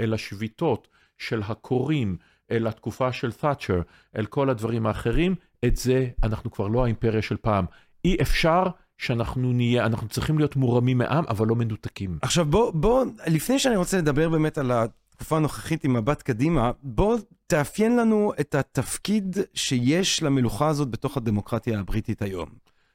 [0.00, 0.88] אל השביתות
[1.18, 2.16] של הקוראים,
[2.50, 3.80] אל התקופה של תאצ'ר,
[4.16, 5.34] אל כל הדברים האחרים,
[5.64, 7.64] את זה אנחנו כבר לא האימפריה של פעם.
[8.04, 8.62] אי אפשר
[8.98, 12.18] שאנחנו נהיה, אנחנו צריכים להיות מורמים מעם, אבל לא מנותקים.
[12.22, 17.18] עכשיו בוא, בוא, לפני שאני רוצה לדבר באמת על התקופה הנוכחית עם מבט קדימה, בוא
[17.46, 22.48] תאפיין לנו את התפקיד שיש למלוכה הזאת בתוך הדמוקרטיה הבריטית היום.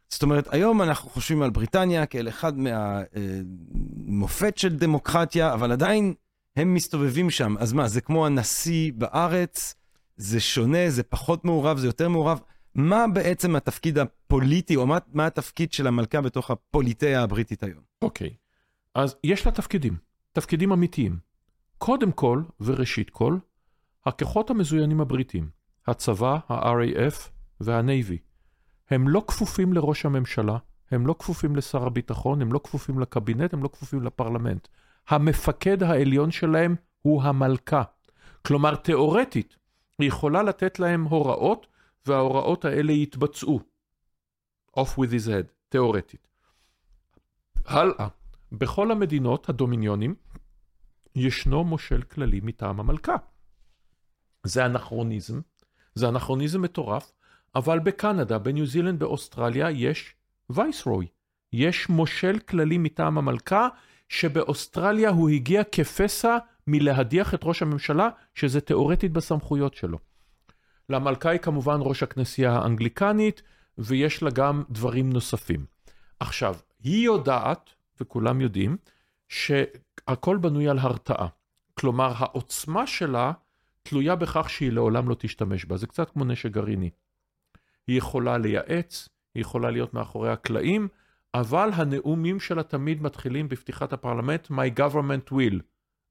[0.10, 6.14] זאת אומרת, היום אנחנו חושבים על בריטניה כאל אחד מהמופת של דמוקרטיה, אבל עדיין
[6.56, 7.56] הם מסתובבים שם.
[7.60, 9.76] אז מה, זה כמו הנשיא בארץ?
[10.18, 12.40] זה שונה, זה פחות מעורב, זה יותר מעורב?
[12.76, 17.82] מה בעצם התפקיד הפוליטי, או מה, מה התפקיד של המלכה בתוך הפוליטאה הבריטית היום?
[18.02, 18.30] אוקיי,
[18.96, 19.96] אז יש לה תפקידים,
[20.34, 21.18] תפקידים אמיתיים.
[21.78, 23.38] קודם כל, וראשית כל,
[24.06, 25.50] הכוחות המזוינים הבריטים,
[25.88, 27.30] הצבא, ה-RAF
[27.62, 28.18] וה-Navy,
[28.90, 30.58] הם לא כפופים לראש הממשלה,
[30.92, 34.68] הם לא כפופים לשר הביטחון, הם לא כפופים לקבינט, הם לא כפופים לפרלמנט.
[35.08, 37.84] המפקד העליון שלהם הוא המלכה.
[38.46, 39.58] כלומר, תיאורטית,
[40.00, 41.68] היא יכולה לתת להם הוראות,
[42.06, 43.60] וההוראות האלה יתבצעו.
[44.80, 46.28] off with his head, תיאורטית.
[47.66, 48.08] הלאה,
[48.52, 50.16] בכל המדינות הדומיניונים
[51.16, 53.16] ישנו מושל כללי מטעם המלכה.
[54.44, 55.40] זה אנכרוניזם,
[55.96, 57.12] זה אנכרוניזם מטורף,
[57.56, 60.16] אבל בקנדה, בניו זילנד, באוסטרליה יש
[60.50, 61.08] וייסרוי.
[61.54, 63.68] יש מושל כללי מטעם המלכה,
[64.10, 66.38] שבאוסטרליה הוא הגיע כפסע
[66.68, 70.00] מלהדיח את ראש הממשלה, שזה תיאורטית בסמכויות שלו.
[70.90, 73.42] למלכה היא כמובן ראש הכנסייה האנגליקנית,
[73.78, 75.66] ויש לה גם דברים נוספים.
[76.20, 77.70] עכשיו, היא יודעת,
[78.02, 78.78] וכולם יודעים,
[79.30, 81.28] שהכל בנוי על הרתעה.
[81.74, 83.32] כלומר, העוצמה שלה
[83.84, 85.78] תלויה בכך שהיא לעולם לא תשתמש בה.
[85.78, 86.90] זה קצת כמו נשק גרעיני.
[87.88, 90.88] היא יכולה לייעץ, היא יכולה להיות מאחורי הקלעים,
[91.34, 95.62] אבל הנאומים שלה תמיד מתחילים בפתיחת הפרלמנט, My government will.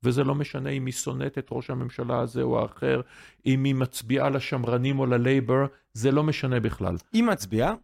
[0.03, 3.01] וזה לא משנה אם היא שונאת את ראש הממשלה הזה או האחר,
[3.47, 6.97] אם היא מצביעה לשמרנים או ללייבר, זה לא משנה בכלל.
[7.12, 7.75] היא מצביעה?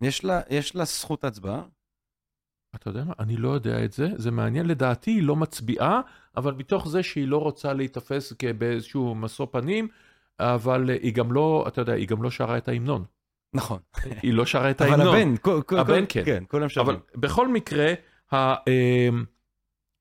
[0.00, 1.62] יש לה, יש לה זכות הצבעה?
[2.74, 3.12] אתה יודע מה?
[3.18, 4.66] אני לא יודע את זה, זה מעניין.
[4.66, 6.00] לדעתי היא לא מצביעה,
[6.36, 9.88] אבל מתוך זה שהיא לא רוצה להיתפס באיזשהו משוא פנים,
[10.40, 13.04] אבל היא גם לא, אתה יודע, היא גם לא שרה את ההמנון.
[13.54, 13.78] נכון.
[14.22, 15.16] היא לא שרה את אבל ההמנון.
[15.16, 16.22] הבן, כל, כל, הבן כן.
[16.24, 16.86] כן, כולם שרים.
[16.86, 17.94] אבל בכל מקרה,
[18.32, 19.08] ה, אה,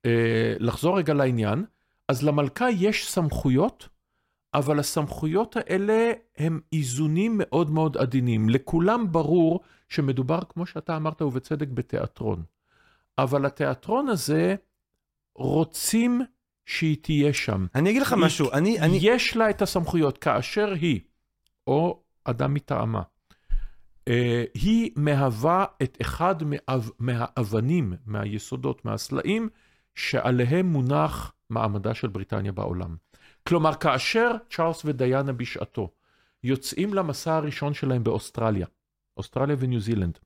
[0.06, 1.66] אה, לחזור רגע לעניין,
[2.08, 3.90] אז למלכה יש סמכויות,
[4.54, 8.50] אבל הסמכויות האלה הם איזונים מאוד מאוד עדינים.
[8.50, 12.44] לכולם ברור שמדובר, כמו שאתה אמרת, ובצדק, בתיאטרון.
[13.18, 14.56] אבל התיאטרון הזה,
[15.36, 16.22] רוצים
[16.70, 17.66] שהיא תהיה שם.
[17.76, 21.00] אני אגיד לך היא- משהו, אני, אני, יש לה את הסמכויות כאשר היא,
[21.68, 23.02] או אדם מטעמה,
[24.08, 29.50] אה, היא מהווה את אחד מאב, מהאבנים, מהיסודות, מהסלעים,
[29.96, 32.96] שעליהם מונח מעמדה של בריטניה בעולם.
[33.48, 35.92] כלומר, כאשר צ'ארלס ודיאנה בשעתו
[36.44, 38.68] יוצאים למסע הראשון שלהם באוסטרליה,
[39.18, 40.20] אוסטרליה וניו זילנד,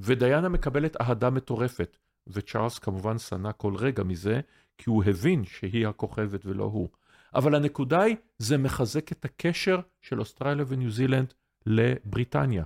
[0.00, 1.96] ודיאנה מקבלת אהדה מטורפת,
[2.26, 4.40] וצ'ארלס כמובן שנא כל רגע מזה,
[4.78, 6.88] כי הוא הבין שהיא הכוכבת ולא הוא.
[7.34, 11.34] אבל הנקודה היא, זה מחזק את הקשר של אוסטרליה וניו זילנד
[11.66, 12.64] לבריטניה.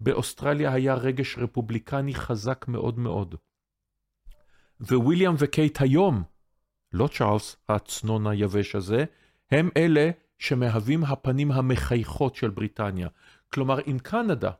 [0.00, 3.34] באוסטרליה היה רגש רפובליקני חזק מאוד מאוד.
[4.80, 6.22] וויליאם וקייט היום,
[6.92, 9.04] לא צ'ארלס הצנון היבש הזה,
[9.50, 13.08] הם אלה שמהווים הפנים המחייכות של בריטניה.
[13.52, 14.50] כלומר, אם קנדה,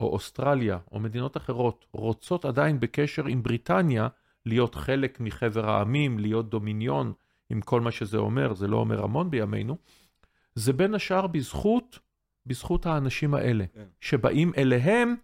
[0.00, 4.08] או אוסטרליה, או מדינות אחרות, רוצות עדיין בקשר עם בריטניה,
[4.46, 7.12] להיות חלק מחבר העמים, להיות דומיניון,
[7.50, 9.76] עם כל מה שזה אומר, זה לא אומר המון בימינו,
[10.54, 11.98] זה בין השאר בזכות,
[12.46, 13.84] בזכות האנשים האלה, כן.
[14.00, 15.14] שבאים אליהם,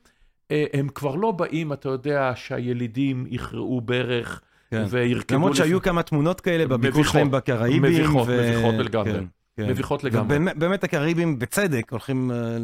[0.51, 4.41] אה, הם כבר לא באים, אתה יודע, שהילידים יכרעו ברך
[4.71, 4.85] כן.
[4.89, 5.35] וירקדו...
[5.35, 7.05] למרות לפ- שהיו כמה תמונות כאלה בביקור.
[7.05, 7.83] שלהם בקריבים.
[7.83, 9.13] מביכות, ו- מביכות לגמרי.
[9.13, 9.25] כן, כן.
[9.59, 10.25] מביכות לגמרי.
[10.25, 12.57] ובאמת באמת הקריבים, בצדק, הולכים אה,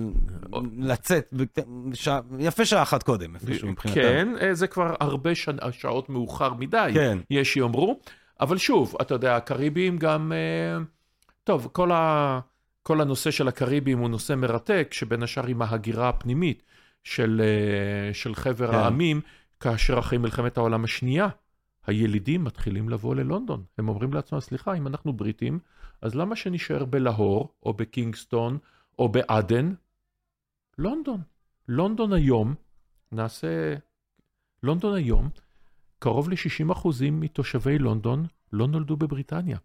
[0.79, 1.35] לצאת,
[2.39, 4.01] יפה שעה אחת קודם, איפשהו מבחינתם.
[4.01, 7.19] כן, אה, זה כבר הרבה שע- שעות מאוחר מדי, כן.
[7.31, 8.01] יש שיאמרו.
[8.41, 10.33] אבל שוב, אתה יודע, הקריבים גם...
[10.33, 10.85] אה,
[11.45, 12.41] טוב, כל, ה...
[12.83, 16.63] כל הנושא של הקריבים הוא נושא מרתק, שבין השאר עם ההגירה הפנימית
[17.05, 17.43] של,
[18.13, 18.75] של חבר כן.
[18.75, 19.21] העמים,
[19.61, 21.29] כאשר אחרי מלחמת העולם השנייה,
[21.87, 23.63] הילידים מתחילים לבוא ללונדון.
[23.79, 25.59] הם אומרים לעצמם, סליחה, אם אנחנו בריטים,
[26.03, 28.59] אז למה שנשאר בלהור, או בקינגסטון,
[28.99, 29.75] או בעדן?
[30.79, 31.21] לונדון.
[31.69, 32.55] לונדון היום,
[33.13, 33.75] נעשה...
[34.63, 35.29] לונדון היום,
[35.99, 39.59] קרוב ל-60% מתושבי לונדון לא נולדו בבריטניה.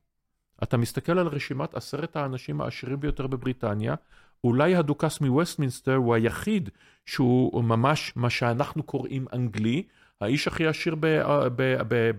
[0.64, 3.96] אתה מסתכל על רשימת עשרת האנשים העשירים ביותר בבריטניה,
[4.44, 6.70] אולי הדוכס מווסטמינסטר הוא היחיד
[7.06, 9.84] שהוא ממש מה שאנחנו קוראים אנגלי,
[10.22, 10.96] האיש הכי עשיר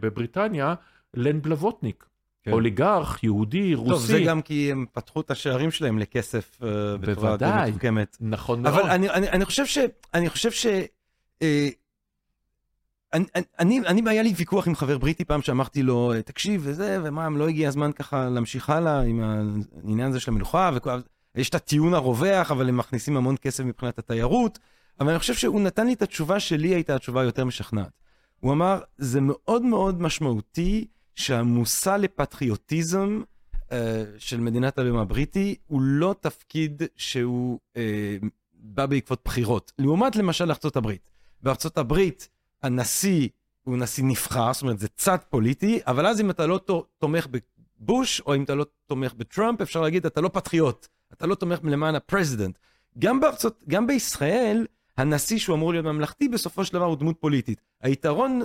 [0.01, 0.75] בבריטניה,
[1.15, 2.07] לן בלווטניק.
[2.43, 2.53] כן.
[2.53, 3.90] אוליגרך, יהודי, רוסי.
[3.90, 7.51] טוב, זה גם כי הם פתחו את השערים שלהם לכסף אה, בצורה די.
[7.66, 8.16] מתוחכמת.
[8.20, 8.74] נכון מאוד.
[8.74, 9.78] אבל אני, אני, אני חושב ש...
[10.14, 10.66] אני חושב ש...
[11.43, 11.68] אה,
[13.12, 13.24] אני,
[13.59, 17.49] אני, אני, היה לי ויכוח עם חבר בריטי פעם שאמרתי לו, תקשיב, וזה, ומה, לא
[17.49, 20.70] הגיע הזמן ככה להמשיך הלאה עם העניין הזה של המלוכה,
[21.34, 24.59] ויש את הטיעון הרווח, אבל הם מכניסים המון כסף מבחינת התיירות,
[25.01, 27.90] אבל אני חושב שהוא נתן לי את התשובה שלי הייתה התשובה היותר משכנעת.
[28.40, 33.23] הוא אמר, זה מאוד מאוד משמעותי שהמושא לפטריוטיזם
[33.73, 38.17] אה, של מדינת הלאום הבריטי הוא לא תפקיד שהוא אה,
[38.55, 39.73] בא בעקבות בחירות.
[39.79, 41.11] לעומת למשל ארצות הברית.
[41.43, 42.29] בארצות הברית
[42.63, 43.29] הנשיא
[43.63, 46.61] הוא נשיא נבחר, זאת אומרת זה צד פוליטי, אבל אז אם אתה לא
[46.99, 47.27] תומך
[47.81, 51.59] בבוש, או אם אתה לא תומך בטראמפ, אפשר להגיד אתה לא פטריוט, אתה לא תומך
[51.63, 52.59] למען ה president.
[52.99, 57.61] גם בארצות, גם בישראל, הנשיא שהוא אמור להיות ממלכתי, בסופו של דבר הוא דמות פוליטית.
[57.82, 58.40] היתרון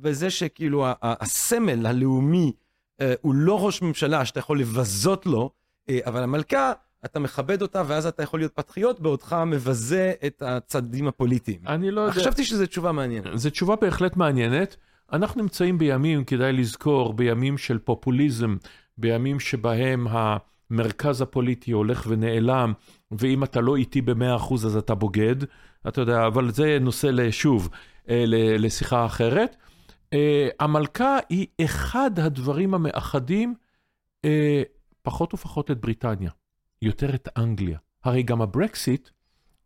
[0.00, 2.52] בזה שכאילו הסמל הלאומי
[3.00, 5.50] אה, הוא לא ראש ממשלה שאתה יכול לבזות לו,
[5.88, 6.72] אה, אבל המלכה,
[7.04, 11.60] אתה מכבד אותה, ואז אתה יכול להיות פטריוט, בעודך מבזה את הצדדים הפוליטיים.
[11.66, 12.12] אני לא יודע.
[12.12, 13.26] חשבתי שזו תשובה מעניינת.
[13.34, 14.76] זו תשובה בהחלט מעניינת.
[15.12, 18.56] אנחנו נמצאים בימים, כדאי לזכור, בימים של פופוליזם,
[18.98, 22.72] בימים שבהם המרכז הפוליטי הולך ונעלם,
[23.10, 25.36] ואם אתה לא איתי במאה אחוז אז אתה בוגד.
[25.88, 27.68] אתה יודע, אבל זה נושא, לשוב,
[28.08, 28.24] אה,
[28.58, 29.56] לשיחה אחרת.
[30.12, 33.54] אה, המלכה היא אחד הדברים המאחדים
[34.24, 34.62] אה,
[35.02, 36.30] פחות ופחות את בריטניה,
[36.82, 37.78] יותר את אנגליה.
[38.04, 39.08] הרי גם הברקסיט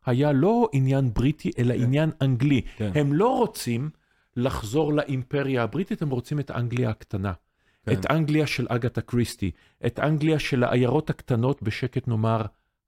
[0.07, 1.83] היה לא עניין בריטי, אלא כן.
[1.83, 2.63] עניין אנגלי.
[2.77, 2.91] כן.
[2.95, 3.91] הם לא רוצים
[4.37, 7.33] לחזור לאימפריה הבריטית, הם רוצים את אנגליה הקטנה.
[7.87, 7.93] כן.
[7.93, 9.51] את אנגליה של אגתה קריסטי,
[9.87, 12.43] את אנגליה של העיירות הקטנות, בשקט נאמר,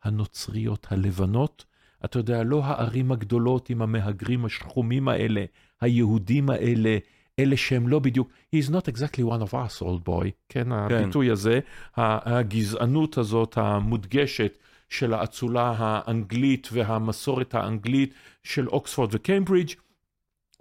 [0.04, 1.64] הנוצריות הלבנות.
[2.04, 5.44] אתה יודע, לא הערים הגדולות עם המהגרים השחומים האלה,
[5.80, 6.98] היהודים האלה,
[7.38, 11.60] אלה שהם לא בדיוק, he's not exactly one of us, old boy, כן, הביטוי הזה,
[11.96, 19.72] הגזענות הזאת המודגשת של האצולה האנגלית והמסורת האנגלית של אוקספורד וקיימברידג',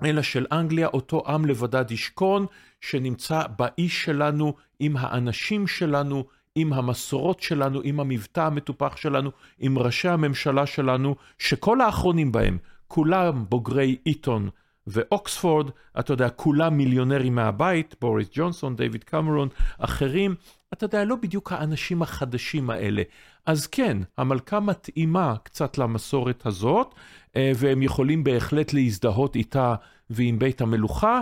[0.05, 2.45] אלא של אנגליה, אותו עם לבדד ישכון,
[2.81, 6.25] שנמצא באיש שלנו, עם האנשים שלנו,
[6.55, 13.45] עם המסורות שלנו, עם המבטא המטופח שלנו, עם ראשי הממשלה שלנו, שכל האחרונים בהם, כולם
[13.49, 14.49] בוגרי איתון
[14.87, 19.47] ואוקספורד, אתה יודע, כולם מיליונרים מהבית, בוריס ג'ונסון, דיוויד קמרון,
[19.77, 20.35] אחרים,
[20.73, 23.03] אתה יודע, לא בדיוק האנשים החדשים האלה.
[23.45, 26.95] אז כן, המלכה מתאימה קצת למסורת הזאת,
[27.35, 29.75] אה, והם יכולים בהחלט להזדהות איתה
[30.09, 31.21] ועם בית המלוכה,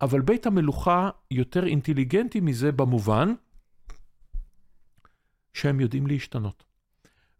[0.00, 3.34] אבל בית המלוכה יותר אינטליגנטי מזה במובן
[5.54, 6.64] שהם יודעים להשתנות.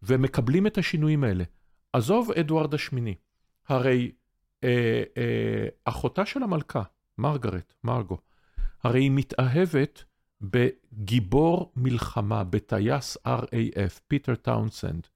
[0.03, 1.45] ומקבלים את השינויים האלה.
[1.93, 3.15] עזוב אדוארד השמיני,
[3.69, 4.13] הרי
[4.65, 6.83] אה, אה, אחותה של המלכה,
[7.19, 8.19] מרגרט, מרגו,
[8.83, 10.05] הרי היא מתאהבת
[10.41, 15.07] בגיבור מלחמה, בטייס RAF, פיטר טאונסנד,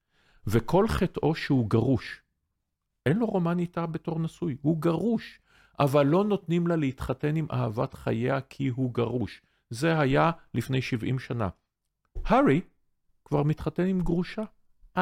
[0.46, 2.22] וכל חטאו שהוא גרוש.
[3.06, 5.40] אין לו רומן איתה בתור נשוי, הוא גרוש,
[5.78, 9.42] אבל לא נותנים לה להתחתן עם אהבת חייה כי הוא גרוש.
[9.70, 11.48] זה היה לפני 70 שנה.
[12.24, 12.60] הארי
[13.28, 14.42] כבר מתחתן עם גרושה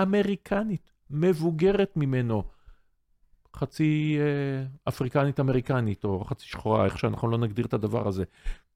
[0.03, 2.43] אמריקנית, מבוגרת ממנו,
[3.57, 8.25] חצי אה, אפריקנית אמריקנית, או חצי שחורה, איך שאנחנו לא נגדיר את הדבר הזה.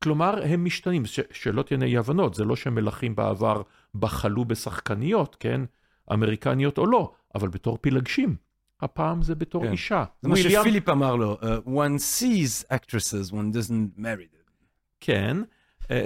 [0.03, 3.63] כלומר, הם משתנים, ש- שלא תהיינה אי הבנות, זה לא שמלכים בעבר
[3.95, 5.61] בחלו בשחקניות, כן?
[6.13, 8.37] אמריקניות או לא, אבל בתור פילגשים.
[8.81, 9.73] הפעם זה בתור כן.
[9.73, 10.05] אישה.
[10.23, 14.51] זה מה שפיליפ אמר לו, uh, one sees actresses, one doesn't marry them.
[15.01, 15.37] כן.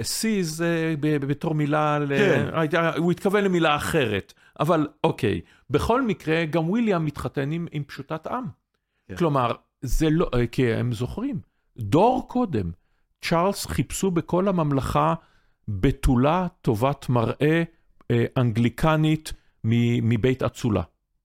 [0.01, 2.49] סי זה ב- ב- בתור מילה, כן.
[2.97, 5.41] הוא התכוון למילה אחרת, אבל אוקיי.
[5.69, 8.43] בכל מקרה, גם וויליאם מתחתן עם, עם פשוטת עם.
[9.07, 9.15] כן.
[9.15, 11.39] כלומר, זה לא, אה, כי הם זוכרים,
[11.77, 12.71] דור קודם,
[13.21, 15.13] צ'ארלס חיפשו בכל הממלכה
[15.67, 17.63] בתולה טובת מראה
[18.11, 19.33] אה, אנגליקנית
[19.63, 20.81] מ- מבית אצולה.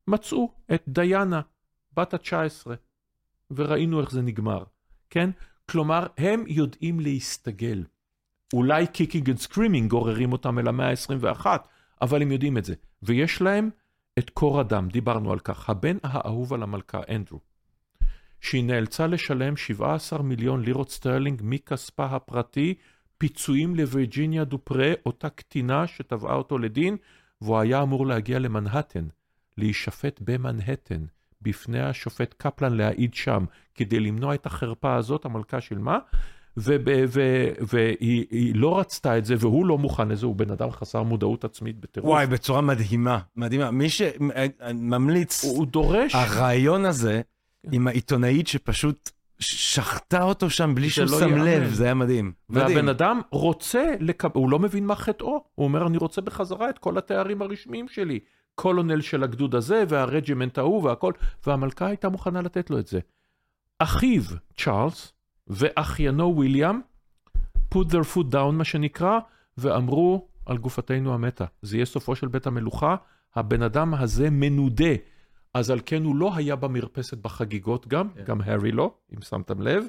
[0.09, 1.41] מצאו את דיאנה,
[1.97, 2.67] בת ה-19,
[3.51, 4.65] וראינו איך זה נגמר,
[5.11, 5.31] כן?
[5.71, 7.85] כלומר, הם יודעים להסתגל.
[8.53, 11.47] אולי kicking and screaming גוררים אותם אל המאה ה-21,
[12.03, 12.75] אבל הם יודעים את זה.
[13.03, 13.71] ויש להם
[14.19, 17.41] את קור הדם, דיברנו על כך, הבן האהוב על המלכה, אנדרו,
[18.41, 22.75] שהיא נאלצה לשלם 17 מיליון לירות סטרלינג מכספה הפרטי,
[23.19, 26.97] פיצויים לווירג'יניה דופרה, אותה קטינה שתבעה אותו לדין,
[27.41, 29.09] והוא היה אמור להגיע למנהטן,
[29.59, 31.05] להישפט במנהטן,
[31.43, 33.45] בפני השופט קפלן להעיד שם,
[33.75, 35.99] כדי למנוע את החרפה הזאת, המלכה שילמה,
[36.57, 41.45] והיא היא לא רצתה את זה, והוא לא מוכן לזה, הוא בן אדם חסר מודעות
[41.45, 42.09] עצמית בטירוף.
[42.09, 43.71] וואי, בצורה מדהימה, מדהימה.
[43.71, 47.21] מי שממליץ, הוא, הוא דורש, הרעיון הזה
[47.73, 51.45] עם העיתונאית שפשוט שחטה אותו שם בלי שהוא לא שם ייאמן.
[51.45, 52.33] לב, זה היה מדהים.
[52.49, 52.77] מדהים.
[52.77, 54.29] והבן אדם רוצה, לקב...
[54.35, 58.19] הוא לא מבין מה חטאו, הוא אומר, אני רוצה בחזרה את כל התארים הרשמיים שלי.
[58.55, 61.13] קולונל של הגדוד הזה, והרג'ימנט ההוא והכל,
[61.47, 63.01] והמלכה הייתה מוכנה לתת לו את זה.
[63.79, 64.23] אחיו,
[64.57, 65.13] צ'ארלס,
[65.51, 66.81] ואחיינו וויליאם,
[67.75, 69.19] put their foot down מה שנקרא,
[69.59, 71.45] ואמרו על גופתנו המתה.
[71.63, 72.97] זה יהיה סופו של בית המלוכה,
[73.35, 74.95] הבן אדם הזה מנודה.
[75.55, 78.25] אז על כן הוא לא היה במרפסת בחגיגות גם, כן.
[78.25, 79.85] גם הארי לא, אם שמתם לב.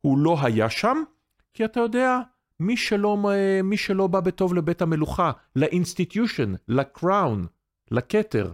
[0.00, 1.02] הוא לא היה שם,
[1.54, 2.18] כי אתה יודע,
[2.60, 3.18] מי שלא,
[3.64, 7.46] מי שלא בא בטוב לבית המלוכה, ל institution, ל crown,
[7.90, 8.52] לכתר,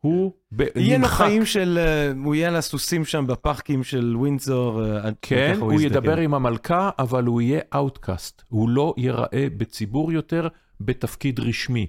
[0.00, 1.16] הוא ב- יהיה לו נמחק.
[1.16, 4.84] חיים של, אה, הוא יהיה על הסוסים שם בפארקים של ווינזור.
[4.84, 5.86] אה, כן, הוא יזדקן.
[5.94, 8.42] ידבר עם המלכה, אבל הוא יהיה outcast.
[8.48, 10.48] הוא לא ייראה בציבור יותר
[10.80, 11.86] בתפקיד רשמי.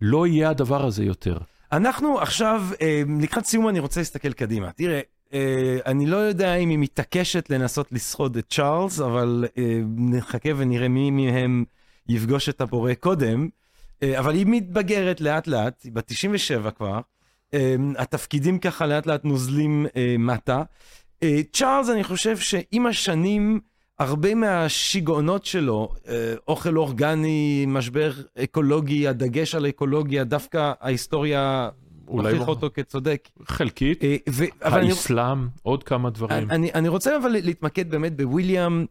[0.00, 1.38] לא יהיה הדבר הזה יותר.
[1.72, 4.72] אנחנו עכשיו, אה, לקראת סיום אני רוצה להסתכל קדימה.
[4.72, 5.00] תראה,
[5.34, 9.44] אה, אני לא יודע אם היא מתעקשת לנסות לסחוד את צ'ארלס, אבל
[9.96, 11.64] נחכה ונראה מי מהם
[12.08, 13.48] יפגוש את הבורא קודם.
[14.18, 17.00] אבל היא מתבגרת לאט לאט, היא בת 97 כבר.
[17.54, 20.62] אה, התפקידים ככה לאט לאט נוזלים אה, מטה.
[21.22, 23.60] אה, צ'ארלס, אני חושב שעם השנים,
[23.98, 31.68] הרבה מהשיגעונות שלו, אה, אוכל אורגני, משבר אקולוגי, הדגש על אקולוגיה, דווקא ההיסטוריה
[32.08, 32.52] אולי הוכיח לא.
[32.52, 33.28] אותו כצודק.
[33.46, 34.00] חלקית,
[34.62, 36.50] אבל אני, האסלאם, עוד כמה דברים.
[36.50, 38.86] אני, אני רוצה אבל להתמקד באמת בוויליאם,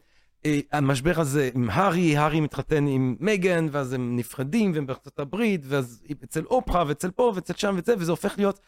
[0.72, 6.02] המשבר הזה עם הארי, הארי מתחתן עם מגן, ואז הם נפרדים, והם בארצות הברית, ואז
[6.24, 8.60] אצל אופרה, ואצל פה, ואצל שם, וזה, וזה הופך להיות,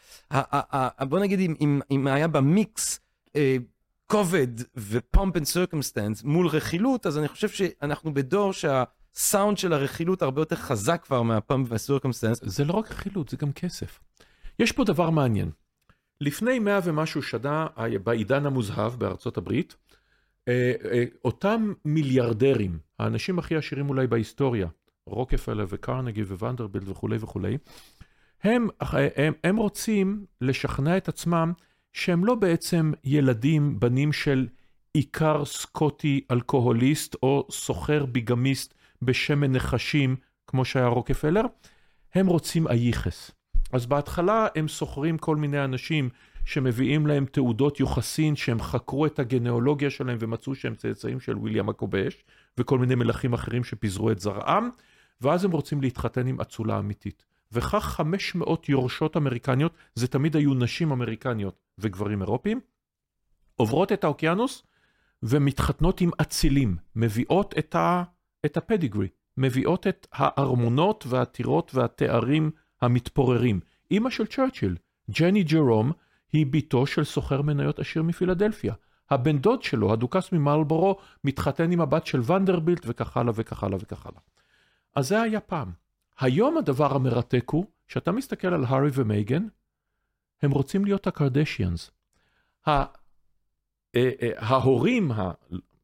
[1.01, 2.99] בוא נגיד, אם, אם, היה במיקס
[3.35, 3.57] אה,
[4.07, 10.21] כובד ו pomp and circumstance מול רכילות, אז אני חושב שאנחנו בדור שהסאונד של הרכילות
[10.21, 12.39] הרבה יותר חזק כבר מה pomp וה circumstance.
[12.43, 13.99] זה לא רק רכילות, זה גם כסף.
[14.59, 15.51] יש פה דבר מעניין.
[16.21, 17.67] לפני מאה ומשהו שנה,
[18.03, 19.84] בעידן המוזהב בארצות הברית, אה, אה,
[21.25, 24.67] אותם מיליארדרים, האנשים הכי עשירים אולי בהיסטוריה,
[25.07, 27.57] רוקפלר וקרנגי וונדרבילט וכולי וכולי,
[28.43, 31.53] הם, הם, הם רוצים לשכנע את עצמם
[31.93, 34.47] שהם לא בעצם ילדים, בנים של
[34.95, 40.15] איכר סקוטי אלכוהוליסט או סוחר ביגמיסט בשמן נחשים,
[40.47, 41.43] כמו שהיה רוקפלר,
[42.13, 43.31] הם רוצים אייכס.
[43.73, 46.09] אז בהתחלה הם שוכרים כל מיני אנשים
[46.45, 52.25] שמביאים להם תעודות יוחסין, שהם חקרו את הגנאולוגיה שלהם ומצאו שהם צאצאים של ויליאם הכובש,
[52.57, 54.69] וכל מיני מלכים אחרים שפיזרו את זרעם,
[55.21, 57.25] ואז הם רוצים להתחתן עם אצולה אמיתית.
[57.51, 62.59] וכך 500 יורשות אמריקניות, זה תמיד היו נשים אמריקניות וגברים אירופים,
[63.55, 64.63] עוברות את האוקיינוס
[65.23, 68.03] ומתחתנות עם אצילים, מביאות את, ה,
[68.45, 73.59] את הפדיגרי, מביאות את הארמונות והטירות והתארים המתפוררים.
[73.91, 74.75] אימא של צ'רצ'יל,
[75.11, 75.91] ג'ני ג'רום,
[76.35, 78.73] היא בתו של סוחר מניות עשיר מפילדלפיה.
[79.09, 84.05] הבן דוד שלו, הדוכס ממלבורו, מתחתן עם הבת של ונדרבילט וכך הלאה וכך הלאה וכך
[84.05, 84.19] הלאה.
[84.95, 85.71] אז זה היה פעם.
[86.19, 89.47] היום הדבר המרתק הוא, שאתה מסתכל על הארי ומייגן,
[90.41, 91.91] הם רוצים להיות הקרדשיאנס.
[92.67, 92.85] אה,
[93.95, 95.11] אה, ההורים,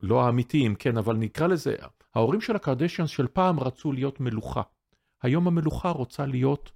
[0.01, 1.75] לא האמיתיים, כן, אבל נקרא לזה,
[2.15, 4.61] ההורים של הקרדשיאנס של פעם רצו להיות מלוכה.
[5.21, 6.71] היום המלוכה רוצה להיות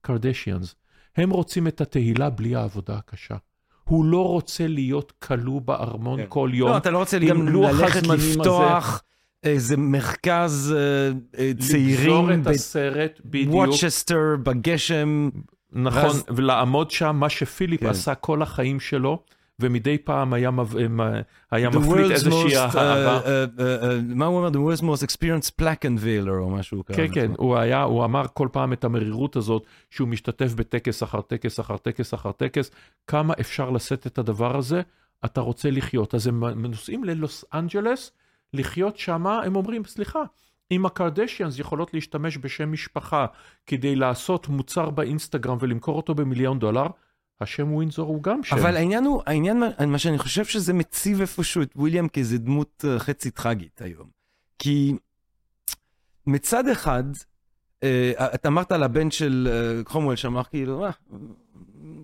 [0.00, 0.74] קרדשיאנס.
[1.16, 3.36] הם רוצים את התהילה בלי העבודה הקשה.
[3.84, 6.26] הוא לא רוצה להיות כלוא בארמון כן.
[6.28, 6.70] כל יום.
[6.70, 9.52] לא, אתה לא רוצה גם ללכת לפתוח הזה.
[9.52, 12.28] איזה מרכז uh, צעירים.
[12.28, 13.54] לגזור את הסרט, בדיוק.
[13.54, 15.28] וואטשסטר, בגשם.
[15.72, 16.24] נכון, ואז...
[16.28, 17.86] ולעמוד שם, מה שפיליפ כן.
[17.86, 19.22] עשה כל החיים שלו.
[19.60, 20.50] ומדי פעם היה,
[21.50, 23.20] היה מפליט איזושהי אהבה.
[23.20, 23.84] Uh, uh, uh,
[24.14, 24.48] מה הוא אומר?
[24.48, 26.96] The world's most experienced plaque and veil או משהו כזה.
[26.96, 31.20] כן, כן, הוא היה, הוא אמר כל פעם את המרירות הזאת שהוא משתתף בטקס אחר
[31.20, 32.70] טקס אחר טקס אחר טקס,
[33.06, 34.82] כמה אפשר לשאת את הדבר הזה,
[35.24, 36.14] אתה רוצה לחיות.
[36.14, 38.12] אז הם נוסעים ללוס אנג'לס,
[38.52, 40.22] לחיות שמה, הם אומרים, סליחה,
[40.70, 43.26] אם הקרדשיאנס יכולות להשתמש בשם משפחה
[43.66, 46.86] כדי לעשות מוצר באינסטגרם ולמכור אותו במיליון דולר,
[47.40, 48.56] השם ווינזור הוא גם שם.
[48.56, 52.98] אבל העניין הוא, העניין, מה שאני חושב שזה מציב איפשהו את וויליאם כאיזה דמות אה,
[52.98, 54.08] חצי טרגית היום.
[54.58, 54.94] כי
[56.26, 57.04] מצד אחד,
[57.82, 60.90] אה, אתה אמרת על הבן של אה, קרומוול שאמר כאילו, אה,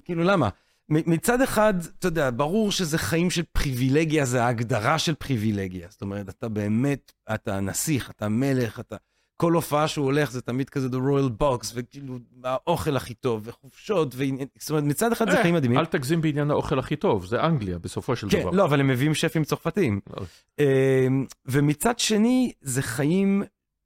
[0.05, 0.49] כאילו למה?
[0.89, 5.89] מצד אחד, אתה יודע, ברור שזה חיים של פריבילגיה, זה ההגדרה של פריבילגיה.
[5.91, 8.97] זאת אומרת, אתה באמת, אתה נסיך, אתה מלך, אתה...
[9.43, 14.15] כל הופעה שהוא הולך זה תמיד כזה The Royal Box, וכאילו האוכל הכי טוב, וחופשות,
[14.17, 15.79] ועניין, זאת אומרת מצד אחד זה אה, חיים מדהימים.
[15.79, 18.51] אל תגזים בעניין האוכל הכי טוב, זה אנגליה בסופו של דבר.
[18.51, 20.01] כן, לא, אבל הם מביאים שפים צרפתיים.
[20.17, 20.25] לא.
[20.59, 23.43] אמ, ומצד שני, זה חיים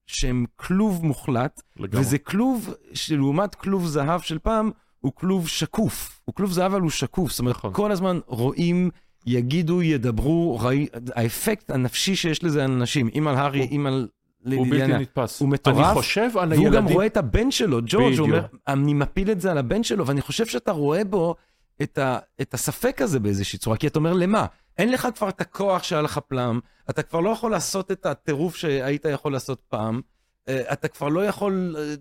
[0.06, 6.20] שהם כלוב מוחלט, וזה כלוב שלעומת כלוב זהב של פעם, הוא כלוב שקוף.
[6.24, 7.72] הוא כלוב זהב אבל הוא שקוף, זאת אומרת, נכון.
[7.72, 8.90] כל הזמן רואים...
[9.28, 14.08] יגידו, ידברו, ראי, האפקט הנפשי שיש לזה על אנשים, אם על הארי, אם על
[14.54, 15.40] הוא בלתי נתפס.
[15.40, 15.86] הוא מטורף.
[15.86, 16.72] אני חושב על הילדים...
[16.72, 20.06] והוא גם רואה את הבן שלו, ג'ורג', אומר, אני מפיל את זה על הבן שלו,
[20.06, 21.34] ואני חושב שאתה רואה בו
[21.82, 24.46] את, ה, את הספק הזה באיזושהי צורה, כי אתה אומר, למה?
[24.78, 28.56] אין לך כבר את הכוח שהיה לך פלם, אתה כבר לא יכול לעשות את הטירוף
[28.56, 30.00] שהיית יכול לעשות פעם,
[30.48, 31.76] אה, אתה כבר לא יכול...
[31.78, 31.94] אה,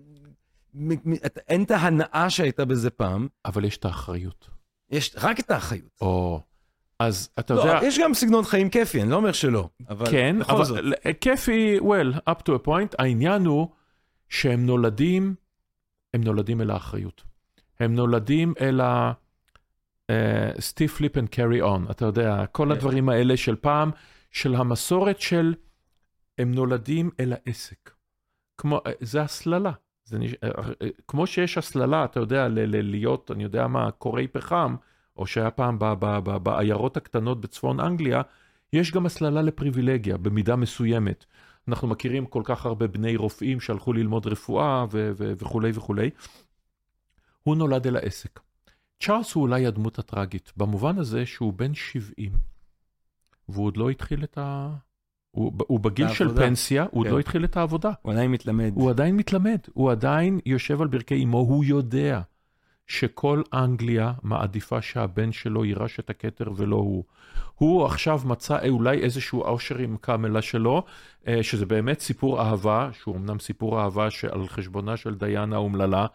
[1.48, 3.28] אין את ההנאה שהייתה בזה פעם.
[3.44, 4.48] אבל יש את האחריות.
[4.90, 5.98] יש רק את האחריות.
[6.00, 6.40] או...
[6.98, 7.80] אז אתה לא, יודע...
[7.82, 10.84] יש גם סגנון חיים כיפי, אני לא אומר שלא, אבל כן, בכל אבל זאת.
[11.20, 13.68] כיפי, well, up to a point, העניין הוא
[14.28, 15.34] שהם נולדים,
[16.14, 17.22] הם נולדים אל האחריות.
[17.80, 19.12] הם נולדים אל ה...
[20.60, 22.70] stiff lip and carry on, אתה יודע, כל כך.
[22.70, 23.90] הדברים האלה של פעם,
[24.30, 25.54] של המסורת של
[26.38, 27.90] הם נולדים אל העסק.
[28.58, 29.72] כמו, אה, זה הסללה.
[30.04, 30.34] זה נש...
[30.44, 30.48] אה,
[30.82, 34.76] אה, כמו שיש הסללה, אתה יודע, ל- ל- להיות, אני יודע מה, כורי פחם,
[35.16, 35.78] או שהיה פעם
[36.42, 38.22] בעיירות הקטנות בצפון אנגליה,
[38.72, 41.24] יש גם הסללה לפריבילגיה, במידה מסוימת.
[41.68, 46.10] אנחנו מכירים כל כך הרבה בני רופאים שהלכו ללמוד רפואה ו- ו- וכולי וכולי.
[47.42, 48.40] הוא נולד אל העסק.
[49.00, 52.32] צ'ארלס הוא אולי הדמות הטראגית, במובן הזה שהוא בן 70,
[53.48, 54.74] והוא עוד לא התחיל את ה...
[55.30, 56.96] הוא, הוא בגיל של פנסיה, הוא כן.
[56.98, 57.90] עוד לא התחיל את העבודה.
[58.02, 58.72] הוא עדיין מתלמד.
[58.74, 62.20] הוא עדיין מתלמד, הוא עדיין יושב על ברכי אמו, הוא יודע.
[62.86, 67.04] שכל אנגליה מעדיפה שהבן שלו יירש את הכתר ולא הוא.
[67.54, 70.84] הוא עכשיו מצא אולי איזשהו אושר עם קאמלה שלו,
[71.28, 76.06] אה, שזה באמת סיפור אהבה, שהוא אמנם סיפור אהבה שעל חשבונה של דיאנה האומללה,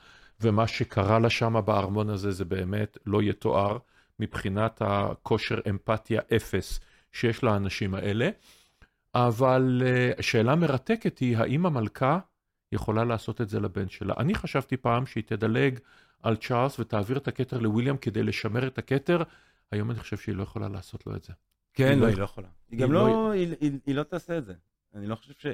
[0.41, 3.77] ומה שקרה לה שם בארמון הזה זה באמת לא יתואר
[4.19, 6.79] מבחינת הכושר אמפתיה אפס
[7.11, 8.29] שיש לאנשים האלה.
[9.15, 12.19] אבל אה, שאלה מרתקת היא, האם המלכה
[12.71, 14.13] יכולה לעשות את זה לבן שלה?
[14.17, 15.79] אני חשבתי פעם שהיא תדלג
[16.23, 19.23] על צ'ארלס ותעביר את הכתר לוויליאם כדי לשמר את הכתר,
[19.71, 21.33] היום אני חושב שהיא לא יכולה לעשות לו את זה.
[21.73, 22.47] כן, לא, היא לא יכולה.
[22.71, 23.31] היא גם לא, לא-
[23.85, 24.53] היא לא תעשה את זה.
[24.95, 25.45] אני לא חושב ש...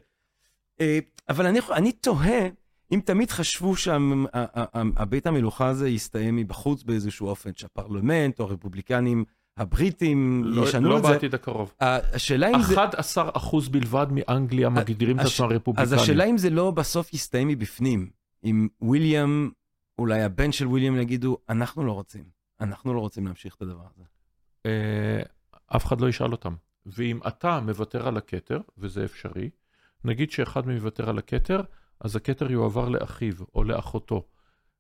[0.82, 0.99] אה,
[1.30, 2.47] אבל אני תוהה,
[2.91, 9.26] אם תמיד חשבו שהבית המלוכה הזה יסתיים מבחוץ באיזשהו אופן, שהפרלמנט או הרפובליקנים
[9.57, 11.09] הבריטים לא, ישנו לא את זה.
[11.09, 11.74] לא בעתיד הקרוב.
[11.80, 13.30] השאלה אם 11 זה...
[13.34, 15.97] אחוז בלבד מאנגליה מגדירים את עצמם רפובליקנים.
[15.97, 18.09] אז השאלה אם זה לא בסוף יסתיים מבפנים.
[18.43, 19.49] אם וויליאם
[20.00, 22.24] אולי הבן של וויליאם יגידו, אנחנו לא רוצים,
[22.62, 24.04] אנחנו לא רוצים להמשיך את הדבר הזה.
[24.66, 25.22] אה,
[25.76, 26.56] אף אחד לא ישאל אותם.
[26.86, 29.50] ואם אתה מוותר על הכתר, וזה אפשרי,
[30.04, 31.62] נגיד שאחד מוותר על הכתר,
[32.00, 34.28] אז הכתר יועבר לאחיו או לאחותו.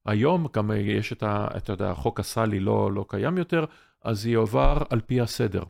[0.05, 1.47] היום גם יש את ה...
[1.57, 3.65] אתה יודע, החוק הסלי לא, לא קיים יותר,
[4.03, 5.63] אז יועבר על פי הסדר.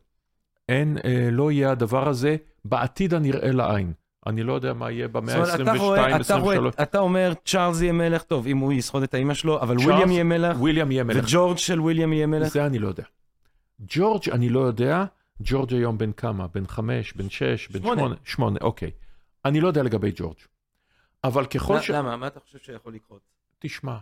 [0.69, 2.35] אין, אה, לא יהיה הדבר הזה
[2.65, 3.93] בעתיד הנראה לעין.
[4.27, 6.75] אני לא יודע מה יהיה במאה זאת אומרת, אתה רואה, ה-22, אתה, רואה, 23.
[6.81, 10.23] אתה אומר, צ'ארלס יהיה מלך, טוב, אם הוא יסחוד את האימא שלו, אבל וויליאם יהיה
[10.23, 11.25] מלך, וויליאם יהיה מלך.
[11.27, 12.47] וג'ורג' של וויליאם יהיה מלך.
[12.47, 13.03] זה אני לא יודע.
[13.81, 15.05] ג'ורג' אני לא יודע,
[15.41, 16.47] ג'ורג' היום בן כמה?
[16.47, 18.15] בן חמש, בן שש, בן שמונה.
[18.23, 18.59] שמונה?
[18.61, 18.91] אוקיי.
[19.45, 20.37] אני לא יודע לגבי ג'ורג'.
[21.23, 21.89] אבל ככל ש...
[21.89, 22.17] למה?
[22.17, 23.21] מה אתה חושב שיכול לקרות?
[23.59, 23.97] תשמע,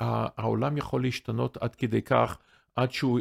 [0.00, 2.38] העולם יכול להשתנות עד כדי כך,
[2.76, 3.20] עד שהוא...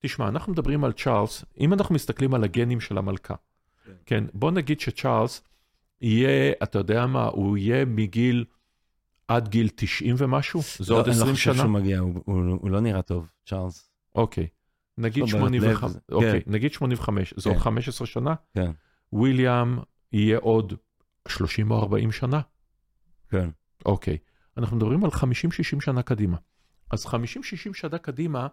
[0.00, 3.34] תשמע, אנחנו מדברים על צ'ארלס, אם אנחנו מסתכלים על הגנים של המלכה,
[3.84, 3.92] כן.
[4.06, 5.42] כן, בוא נגיד שצ'ארלס
[6.00, 8.44] יהיה, אתה יודע מה, הוא יהיה מגיל
[9.28, 10.60] עד גיל 90 ומשהו?
[10.78, 11.62] זה עוד לא, 20 אני לא חושב שנה?
[11.62, 13.90] שהוא מגיע, הוא- הוא הוא לא נראה טוב, צ'ארלס.
[14.14, 14.46] אוקיי.
[14.98, 16.52] נגיד יש לו בעיות 85, לב, אוקיי, כן.
[16.52, 17.50] נגיד 85, זה כן.
[17.50, 18.34] עוד 15 שנה?
[18.54, 18.70] כן.
[19.12, 19.78] וויליאם
[20.12, 20.72] יהיה עוד
[21.28, 22.40] 30 או 40 שנה?
[23.30, 23.48] כן.
[23.86, 24.18] אוקיי.
[24.56, 25.20] אנחנו מדברים על 50-60
[25.80, 26.36] שנה קדימה.
[26.90, 27.10] אז 50-60
[27.74, 28.46] שנה קדימה,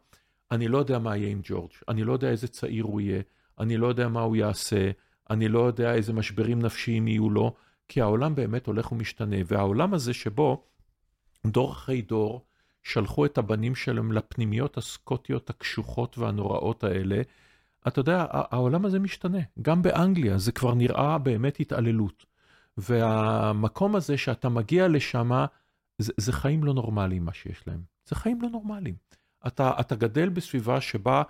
[0.52, 3.22] אני לא יודע מה יהיה עם ג'ורג', אני לא יודע איזה צעיר הוא יהיה,
[3.60, 4.91] אני לא יודע מה הוא יעשה,
[5.30, 7.54] אני לא יודע איזה משברים נפשיים יהיו לו,
[7.88, 10.64] כי העולם באמת הולך ומשתנה, והעולם הזה שבו
[11.46, 12.46] דור אחרי דור
[12.84, 17.22] שלחו את הבנים שלהם לפנימיות הסקוטיות הקשוחות והנוראות האלה,
[17.88, 19.40] אתה יודע, העולם הזה משתנה.
[19.62, 22.26] גם באנגליה זה כבר נראה באמת התעללות.
[22.78, 25.46] והמקום הזה שאתה מגיע לשם,
[25.98, 27.82] זה, זה חיים לא נורמליים מה שיש להם.
[28.06, 28.96] זה חיים לא נורמליים.
[29.48, 31.24] אתה, אתה גדל בסביבה שבה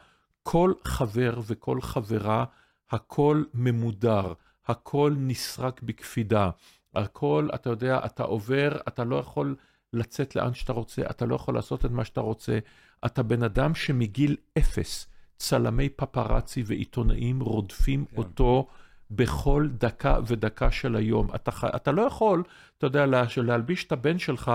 [0.44, 2.46] כל חבר וכל חברה,
[2.92, 4.34] הכל ממודר,
[4.68, 6.50] הכל נסרק בקפידה,
[6.96, 9.56] הכל, אתה יודע, אתה עובר, אתה לא יכול
[9.94, 12.60] לצאת לאן שאתה רוצה, אתה לא יכול לעשות את מה שאתה רוצה.
[13.06, 15.08] אתה בן אדם שמגיל אפס,
[15.38, 18.18] צלמי פפראצי ועיתונאים רודפים כן.
[18.18, 18.68] אותו
[19.12, 21.28] בכל דקה ודקה של היום.
[21.36, 22.44] אתה, אתה לא יכול,
[22.78, 24.52] אתה יודע, לה, להלביש את הבן שלך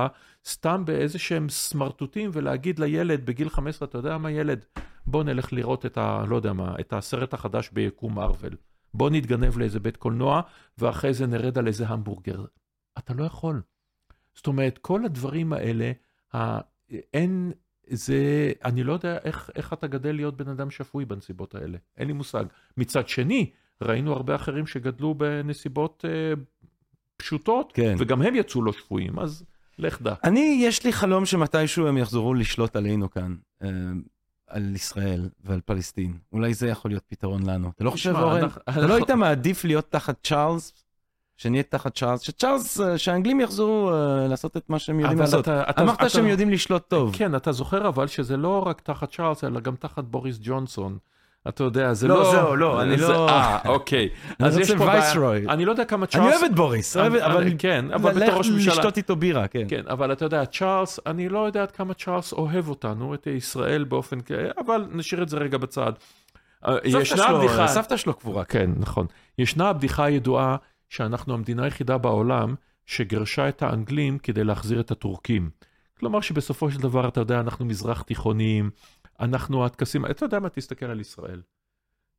[0.46, 4.64] סתם באיזה שהם סמרטוטים ולהגיד לילד בגיל 15, אתה יודע מה ילד,
[5.06, 6.24] בוא נלך לראות את ה...
[6.28, 8.56] לא יודע מה, את הסרט החדש ביקום מארוול.
[8.94, 10.40] בוא נתגנב לאיזה בית קולנוע,
[10.78, 12.44] ואחרי זה נרד על איזה המבורגר.
[12.98, 13.62] אתה לא יכול.
[14.34, 15.92] זאת אומרת, כל הדברים האלה.
[17.14, 17.52] אין,
[17.90, 21.78] זה, אני לא יודע איך, איך אתה גדל להיות בן אדם שפוי בנסיבות האלה.
[21.96, 22.44] אין לי מושג.
[22.76, 23.50] מצד שני,
[23.82, 26.32] ראינו הרבה אחרים שגדלו בנסיבות אה,
[27.16, 27.96] פשוטות, כן.
[27.98, 29.44] וגם הם יצאו לא שפויים, אז
[29.78, 30.14] לך דע.
[30.24, 33.68] אני, יש לי חלום שמתישהו הם יחזרו לשלוט עלינו כאן, אה,
[34.46, 36.18] על ישראל ועל פלסטין.
[36.32, 37.70] אולי זה יכול להיות פתרון לנו.
[37.76, 38.40] אתה לא חושב, אורן?
[38.42, 40.72] אנחנו- אתה לא היית מעדיף להיות תחת צ'ארלס?
[41.36, 42.20] שנהיה תחת צ'ארלס?
[42.20, 45.40] שצ'ארלס, אה, שהאנגלים יחזרו אה, לעשות את מה שהם יודעים לעשות.
[45.40, 47.16] אתה- אתה- אמרת אתה- שהם יודעים לשלוט טוב.
[47.16, 50.98] כן, אתה זוכר אבל שזה לא רק תחת צ'ארלס, אלא גם תחת בוריס ג'ונסון.
[51.48, 52.30] אתה יודע, זה לא, לא...
[52.30, 54.08] זהו, לא, אני לא- אה, אוקיי.
[54.40, 55.12] אני אז יש פה בעיה.
[55.48, 56.34] אני לא יודע כמה אני צ'ארלס...
[56.34, 57.52] אוהב את בוריס, אני- אבל...
[57.58, 58.72] כן, אבל בתור ראש ממשלה...
[58.72, 59.64] לשתות איתו בירה, כן.
[59.68, 63.84] כן, אבל אתה יודע, צ'ארלס, אני לא יודע עד כמה צ'ארלס אוהב אותנו, את ישראל
[63.84, 64.32] באופן כ...
[64.66, 65.92] אבל נשאיר את זה רגע בצד.
[66.66, 67.66] אה, ישנה הבדיחה...
[67.68, 68.44] סבתא שלו קבורה.
[68.44, 69.06] כן, נכון.
[69.38, 70.56] ישנה הבדיחה הידועה
[70.88, 72.54] שאנחנו המדינה היחידה בעולם
[72.86, 75.50] שגירשה את האנגלים כדי להחזיר את הטורקים.
[75.98, 78.70] כלומר שבסופו של דבר, אתה יודע, אנחנו מזרח תיכוניים,
[79.20, 81.40] אנחנו הטקסים, אתה יודע מה, תסתכל על ישראל.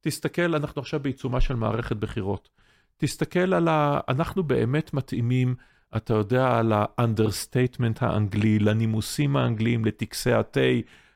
[0.02, 2.50] תסתכל, אנחנו עכשיו בעיצומה של מערכת בחירות.
[2.98, 4.00] תסתכל על ה...
[4.10, 5.56] אנחנו באמת מתאימים,
[5.98, 10.60] אתה יודע, על ה understatement האנגלי, לנימוסים האנגליים, לטקסי התה,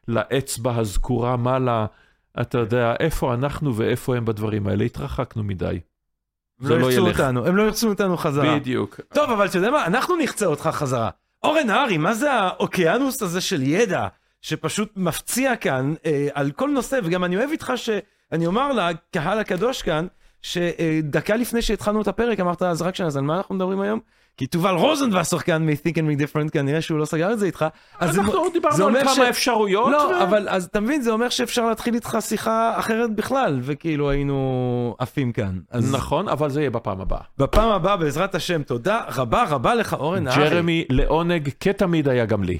[0.07, 1.85] לאצבע הזקורה מעלה.
[2.41, 4.83] אתה יודע, איפה אנחנו ואיפה הם בדברים האלה?
[4.83, 5.79] התרחקנו מדי.
[6.61, 7.19] הם לא לא ירצו ילך.
[7.19, 8.59] אותנו, הם לא ירצו אותנו חזרה.
[8.59, 8.99] בדיוק.
[9.13, 9.85] טוב, אבל אתה יודע מה?
[9.85, 11.09] אנחנו נרצה אותך חזרה.
[11.43, 14.07] אורן הארי, מה זה האוקיינוס הזה של ידע,
[14.45, 19.81] שפשוט מפציע כאן אה, על כל נושא, וגם אני אוהב איתך שאני אומר לקהל הקדוש
[19.81, 20.07] כאן,
[20.41, 23.99] שדקה לפני שהתחלנו את הפרק אמרת, אז רק שנה, אז על מה אנחנו מדברים היום?
[24.37, 27.65] כי תובל רוזנבסר כאן מ-Think and Ring Different, כנראה שהוא לא סגר את זה איתך.
[27.99, 29.91] אז אנחנו עוד זה דיברנו על כמה ש- אפשרויות.
[29.91, 34.09] לא, ו- אבל אז אתה מבין, זה אומר שאפשר להתחיל איתך שיחה אחרת בכלל, וכאילו
[34.09, 35.59] היינו עפים כאן.
[35.71, 37.19] אז נכון, אבל זה יהיה בפעם הבאה.
[37.37, 40.49] בפעם הבאה, בעזרת השם, תודה רבה רבה לך, אורן הארי.
[40.49, 42.57] ג'רמי, לעונג כתמיד היה גם לי.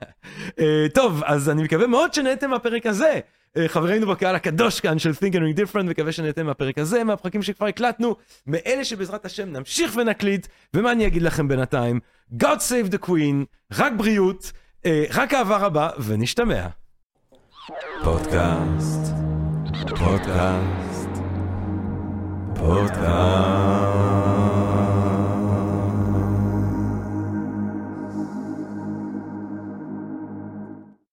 [0.60, 3.20] אה, טוב, אז אני מקווה מאוד שנהנתם מהפרק הזה.
[3.56, 7.42] אה, חברינו בקהל הקדוש כאן של Think and Ring Different, מקווה שנהנתם מהפרק הזה, מהפרקים
[7.42, 8.16] שכבר הקלטנו,
[8.46, 12.00] מאלה שבעזרת השם נמשיך ונקליט, ומה אני אגיד לכם בינתיים?
[12.34, 14.52] God save the Queen, רק בריאות,
[14.86, 16.66] אה, רק אהבה רבה, ונשתמע.
[18.04, 19.12] פודקאסט,
[19.98, 21.10] פודקאסט,
[22.54, 24.37] פודקאסט.